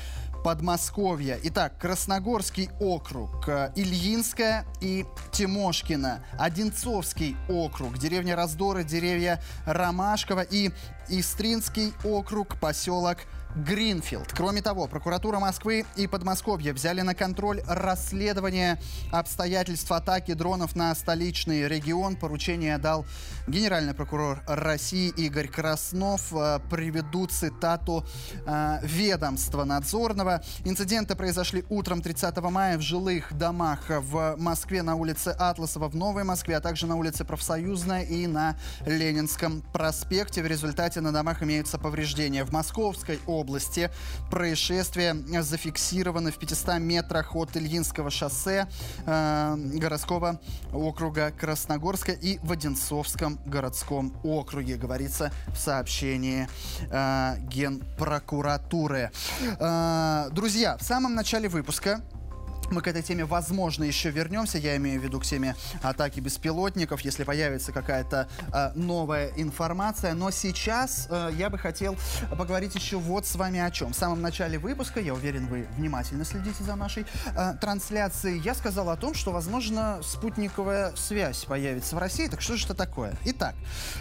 [0.42, 1.38] Подмосковья.
[1.42, 10.70] Итак, Красногорский округ, э, Ильинская и Тимошкина, Одинцовский округ, деревня Раздоры, деревья Ромашково и
[11.08, 13.18] Истринский округ, поселок
[13.56, 14.32] Гринфилд.
[14.32, 18.80] Кроме того, прокуратура Москвы и Подмосковья взяли на контроль расследование
[19.10, 22.16] обстоятельств атаки дронов на столичный регион.
[22.16, 23.06] Поручение дал
[23.46, 26.32] генеральный прокурор России Игорь Краснов.
[26.32, 28.04] Э, приведу цитату
[28.46, 30.42] э, ведомства надзорного.
[30.64, 36.24] Инциденты произошли утром 30 мая в жилых домах в Москве на улице Атласова в Новой
[36.24, 38.56] Москве, а также на улице Профсоюзная и на
[38.86, 40.42] Ленинском проспекте.
[40.42, 42.44] В результате на домах имеются повреждения.
[42.44, 43.90] В Московской области.
[44.30, 48.68] Происшествие зафиксировано в 500 метрах от Ильинского шоссе
[49.06, 50.40] э, городского
[50.72, 56.48] округа Красногорска и в Одинцовском городском округе, говорится в сообщении
[56.90, 59.10] э, Генпрокуратуры.
[59.58, 62.02] Э, друзья, в самом начале выпуска
[62.70, 64.58] мы к этой теме, возможно, еще вернемся.
[64.58, 70.14] Я имею в виду к теме атаки беспилотников, если появится какая-то э, новая информация.
[70.14, 71.96] Но сейчас э, я бы хотел
[72.36, 73.92] поговорить еще вот с вами о чем.
[73.92, 78.90] В самом начале выпуска, я уверен, вы внимательно следите за нашей э, трансляцией, я сказал
[78.90, 82.28] о том, что, возможно, спутниковая связь появится в России.
[82.28, 83.14] Так что же это такое?
[83.24, 83.54] Итак,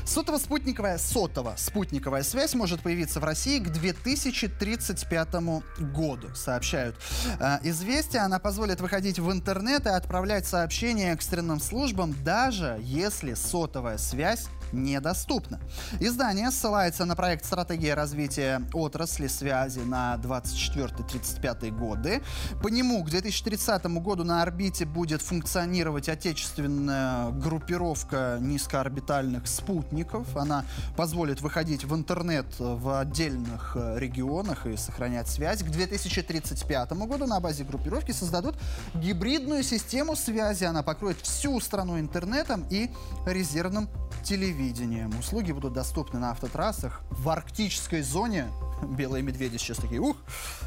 [0.06, 5.34] сотово-спутниковая, сотово-спутниковая связь может появиться в России к 2035
[5.80, 6.96] году, сообщают
[7.40, 8.24] э, известия.
[8.24, 14.48] Она позволит позволит выходить в интернет и отправлять сообщения экстренным службам, даже если сотовая связь
[14.72, 15.60] недоступна.
[16.00, 22.22] Издание ссылается на проект «Стратегия развития отрасли связи на 24-35 годы».
[22.62, 30.36] По нему к 2030 году на орбите будет функционировать отечественная группировка низкоорбитальных спутников.
[30.36, 30.66] Она
[30.96, 35.64] позволит выходить в интернет в отдельных регионах и сохранять связь.
[35.64, 38.56] К 2035 году на базе группировки создадут
[38.96, 40.66] гибридную систему связи.
[40.66, 42.90] Она покроет всю страну интернетом и
[43.26, 43.90] резервным
[44.24, 45.12] телевидением телевидением.
[45.20, 48.48] Услуги будут доступны на автотрассах в арктической зоне.
[48.82, 50.18] Белые медведи сейчас такие, ух,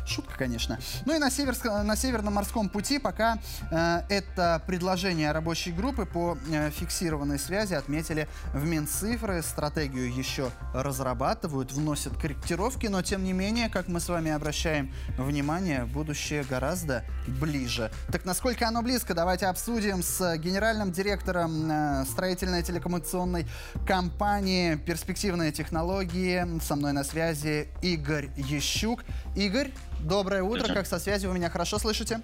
[0.06, 0.78] шутка, конечно.
[1.06, 1.64] Ну и на, северск...
[1.64, 3.38] на Северном морском пути пока
[3.70, 9.42] э, это предложение рабочей группы по э, фиксированной связи отметили в Минцифры.
[9.42, 15.84] Стратегию еще разрабатывают, вносят корректировки, но тем не менее, как мы с вами обращаем внимание,
[15.84, 17.90] будущее гораздо ближе.
[18.10, 23.46] Так насколько оно близко, давайте обсудим с генеральным директором э, строительной телекоммуникационной
[23.86, 26.60] компании «Перспективные технологии».
[26.60, 27.99] Со мной на связи Игорь
[28.36, 29.04] Ещук.
[29.36, 29.70] Игорь,
[30.00, 30.72] доброе утро.
[30.72, 31.30] Как со связью?
[31.30, 32.20] Вы меня хорошо слышите?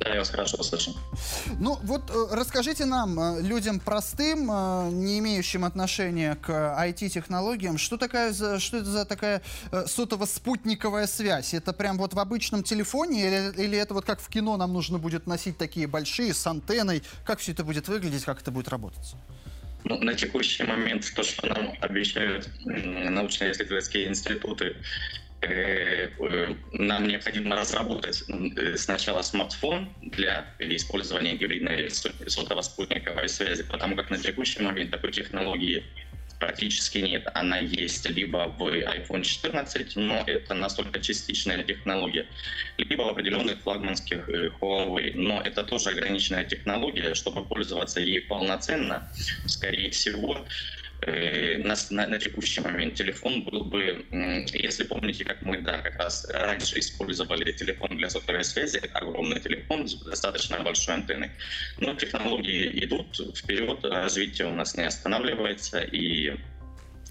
[0.00, 0.94] Да, я вас хорошо слышу.
[1.58, 7.96] Ну вот э, расскажите нам, э, людям простым, э, не имеющим отношения к IT-технологиям, что,
[7.96, 9.40] такая, что это за такая
[9.70, 11.54] сотово-спутниковая связь?
[11.54, 14.98] Это прям вот в обычном телефоне или, или это вот как в кино нам нужно
[14.98, 17.02] будет носить такие большие с антенной?
[17.24, 19.14] Как все это будет выглядеть, как это будет работать?
[19.84, 24.76] Ну, на текущий момент то, что нам обещают научно-исследовательские институты,
[25.42, 34.08] э, э, нам необходимо разработать э, сначала смартфон для использования гибридной сотово-спутниковой связи, потому как
[34.08, 35.84] на текущий момент такой технологии
[36.44, 37.26] практически нет.
[37.34, 42.26] Она есть либо в iPhone 14, но это настолько частичная технология,
[42.76, 47.14] либо в определенных флагманских э, Huawei, но это тоже ограниченная технология.
[47.14, 49.08] Чтобы пользоваться ей полноценно,
[49.46, 50.44] скорее всего,
[51.06, 54.06] на, на, на текущий момент телефон был бы,
[54.52, 59.86] если помните, как мы да, как раз раньше использовали телефон для сотовой связи, огромный телефон
[59.86, 61.30] с достаточно большой антенной.
[61.78, 66.34] Но технологии идут вперед, развитие у нас не останавливается, и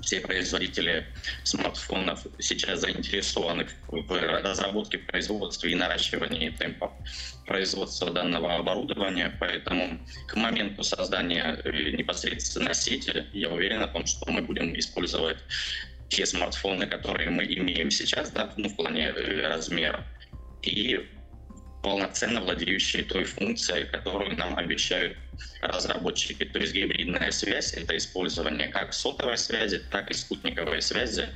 [0.02, 1.06] все производители
[1.44, 6.92] смартфонов сейчас заинтересованы в разработке, производстве и наращивании темпов
[7.46, 14.32] производства данного оборудования, поэтому к моменту создания э, непосредственно сети я уверен о том, что
[14.32, 15.38] мы будем использовать
[16.10, 20.06] те смартфоны, которые мы имеем сейчас, да, ну, в плане э, размера,
[20.62, 21.06] и
[21.84, 25.18] полноценно владеющие той функцией, которую нам обещают
[25.62, 26.46] разработчики.
[26.46, 31.28] То есть гибридная связь— это использование как сотовой связи, так и спутниковой связи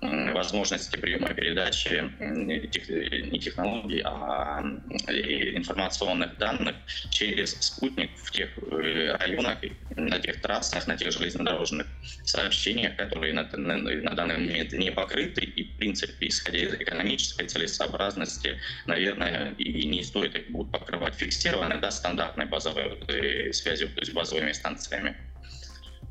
[0.00, 4.60] возможности приема передачи не технологий, а
[5.08, 6.76] информационных данных
[7.10, 9.58] через спутник в тех э, районах,
[9.96, 11.86] на тех трассах, на тех железнодорожных
[12.24, 15.42] сообщениях, которые на, на, на данный момент не покрыты.
[15.42, 21.80] И, в принципе, исходя из экономической целесообразности, наверное, и не стоит их будут покрывать фиксированной,
[21.80, 25.16] да, стандартной базовой э, связью, то есть базовыми станциями.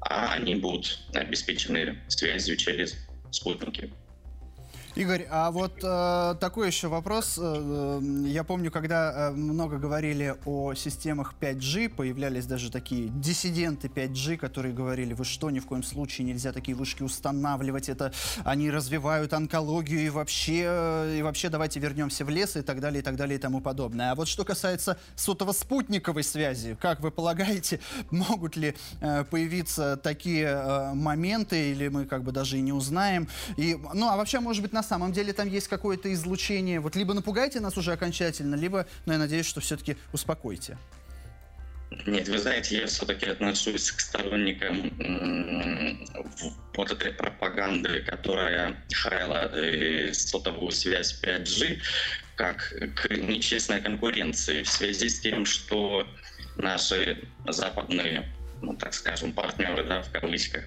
[0.02, 3.94] А они будут обеспечены связью через спутники.
[4.98, 7.38] Игорь, а вот э, такой еще вопрос.
[7.40, 13.90] Э, э я помню, когда э, много говорили о системах 5G, появлялись даже такие диссиденты
[13.90, 18.12] 5G, которые говорили, вы что, ни в коем случае нельзя такие вышки устанавливать, это
[18.44, 23.04] они развивают онкологию и вообще, и вообще давайте вернемся в лес и так далее, и
[23.04, 24.14] так далее, и тому подобное.
[24.14, 30.94] А вот что касается сотово-спутниковой связи, как вы полагаете, могут ли э, появиться такие э,
[30.96, 33.28] моменты, или мы как бы даже и не узнаем?
[33.58, 36.80] И, ну, а вообще, может быть, на самом деле там есть какое-то излучение.
[36.80, 40.78] Вот либо напугайте нас уже окончательно, либо, ну, я надеюсь, что все-таки успокойте.
[42.06, 44.92] Нет, вы знаете, я все-таки отношусь к сторонникам
[46.76, 51.80] вот этой пропаганды, которая хаяла э, сотовую связь 5G,
[52.36, 56.06] как к нечестной конкуренции в связи с тем, что
[56.58, 58.30] наши западные,
[58.62, 60.66] ну так скажем, партнеры, да, в кавычках,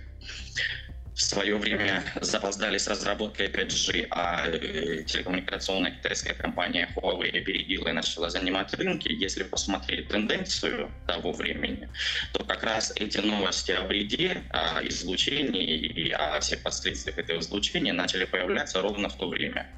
[1.15, 7.93] в свое время запоздали с разработкой 5G, а э, телекоммуникационная китайская компания Huawei опередила и
[7.93, 9.09] начала занимать рынки.
[9.09, 11.89] Если посмотреть тенденцию того времени,
[12.33, 17.93] то как раз эти новости о вреде, о излучении и о всех последствиях этого излучения
[17.93, 19.69] начали появляться ровно в то время,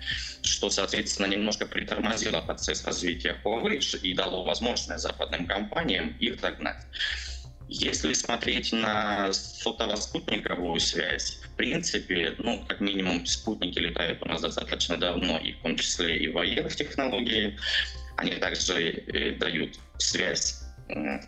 [0.43, 6.83] что, соответственно, немножко притормозило процесс развития Huawei и дало возможность западным компаниям их догнать.
[7.69, 14.97] Если смотреть на сотово-спутниковую связь, в принципе, ну, как минимум, спутники летают у нас достаточно
[14.97, 17.57] давно, и в том числе и военных технологий.
[18.17, 20.63] Они также э, дают связь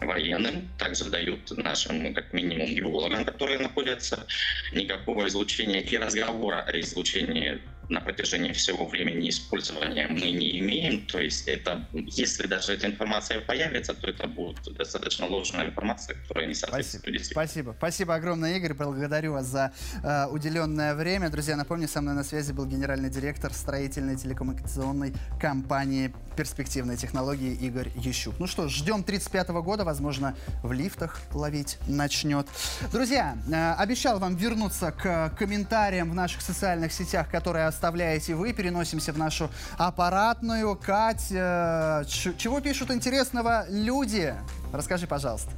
[0.00, 4.26] военным, также дают нашим, как минимум, геологам, которые находятся,
[4.72, 11.06] никакого излучения и разговора о излучении на протяжении всего времени использования мы не имеем.
[11.06, 16.46] То есть это, если даже эта информация появится, то это будет достаточно ложная информация, которая
[16.46, 17.32] не соответствует Спасибо.
[17.32, 17.74] Спасибо.
[17.76, 18.74] Спасибо огромное, Игорь.
[18.74, 19.72] Благодарю вас за
[20.02, 21.30] э, уделенное время.
[21.30, 27.90] Друзья, напомню, со мной на связи был генеральный директор строительной телекоммуникационной компании «Перспективные технологии» Игорь
[27.96, 28.34] Ещук.
[28.38, 29.84] Ну что, ждем 35 -го года.
[29.84, 32.46] Возможно, в лифтах ловить начнет.
[32.92, 38.52] Друзья, э, обещал вам вернуться к комментариям в наших социальных сетях, которые оставляете вы.
[38.52, 40.76] Переносимся в нашу аппаратную.
[40.76, 44.34] Кать, чего пишут интересного люди?
[44.72, 45.50] Расскажи, пожалуйста.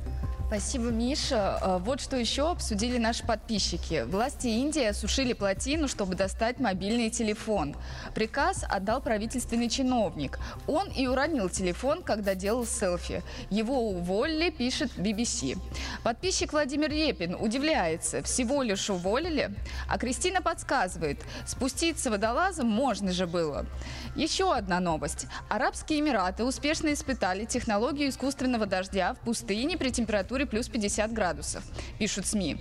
[0.47, 1.59] Спасибо, Миша.
[1.61, 4.05] Э, вот что еще обсудили наши подписчики.
[4.07, 7.75] Власти Индии осушили плотину, чтобы достать мобильный телефон.
[8.15, 10.39] Приказ отдал правительственный чиновник.
[10.69, 13.25] Он и уронил телефон, когда делал селфи.
[13.51, 15.59] Его уволили, пишет BBC.
[16.05, 18.23] Подписчик Владимир Репин удивляется.
[18.23, 19.53] Всего лишь уволили.
[19.89, 21.25] А Кристина подсказывает.
[21.45, 23.67] Спуститься водолазом можно же было.
[24.15, 25.27] Еще одна новость.
[25.49, 31.65] Арабские Эмираты успешно испытали технологию искусственного дождя в пустыне при температуре плюс 50 градусов,
[31.99, 32.59] пишут СМИ.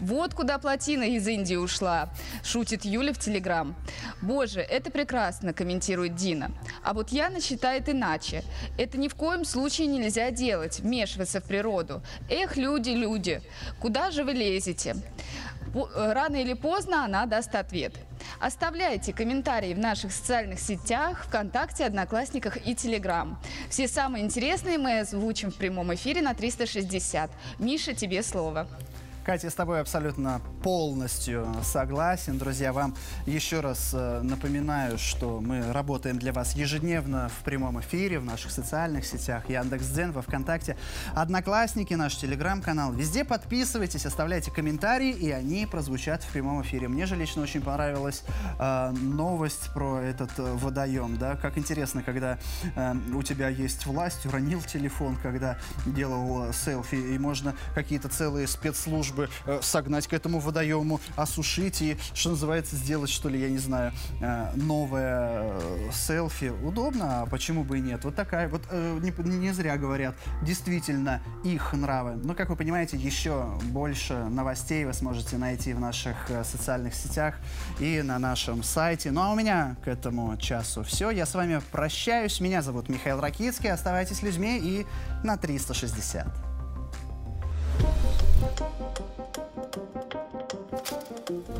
[0.00, 2.08] Вот куда плотина из Индии ушла,
[2.42, 3.76] шутит Юля в Телеграм.
[4.22, 6.52] Боже, это прекрасно, комментирует Дина.
[6.82, 8.42] А вот Яна считает иначе.
[8.78, 12.02] Это ни в коем случае нельзя делать, вмешиваться в природу.
[12.30, 13.42] Эх, люди, люди,
[13.78, 14.96] куда же вы лезете?
[15.74, 17.94] Э, рано или поздно она даст ответ.
[18.40, 23.38] Оставляйте комментарии в наших социальных сетях, ВКонтакте, Одноклассниках и Телеграм.
[23.68, 27.30] Все самые интересные мы озвучим в прямом эфире на 360.
[27.58, 28.66] Миша, тебе слово.
[29.24, 32.38] Катя, с тобой абсолютно полностью согласен.
[32.38, 32.96] Друзья, вам
[33.26, 38.50] еще раз э, напоминаю, что мы работаем для вас ежедневно в прямом эфире, в наших
[38.50, 40.76] социальных сетях, Яндекс.Дзен, во Вконтакте,
[41.14, 42.92] Одноклассники, наш Телеграм-канал.
[42.92, 46.88] Везде подписывайтесь, оставляйте комментарии, и они прозвучат в прямом эфире.
[46.88, 48.24] Мне же лично очень понравилась
[48.58, 51.18] э, новость про этот э, водоем.
[51.18, 51.36] Да?
[51.36, 52.38] Как интересно, когда
[52.74, 59.09] э, у тебя есть власть, уронил телефон, когда делал селфи, и можно какие-то целые спецслужбы
[59.14, 63.58] быть, э, согнать к этому водоему, осушить и, что называется, сделать, что ли, я не
[63.58, 66.52] знаю, э, новое э, селфи.
[66.62, 68.04] Удобно, а почему бы и нет?
[68.04, 72.12] Вот такая, вот не, не зря говорят, действительно, их нравы.
[72.16, 77.36] Но, как вы понимаете, еще больше новостей вы сможете найти в наших социальных сетях
[77.78, 79.10] и на нашем сайте.
[79.10, 81.10] Ну а у меня к этому часу все.
[81.10, 82.40] Я с вами прощаюсь.
[82.40, 83.70] Меня зовут Михаил Ракицкий.
[83.70, 84.86] Оставайтесь людьми и
[85.24, 86.49] на 360.
[91.30, 91.59] Thank you.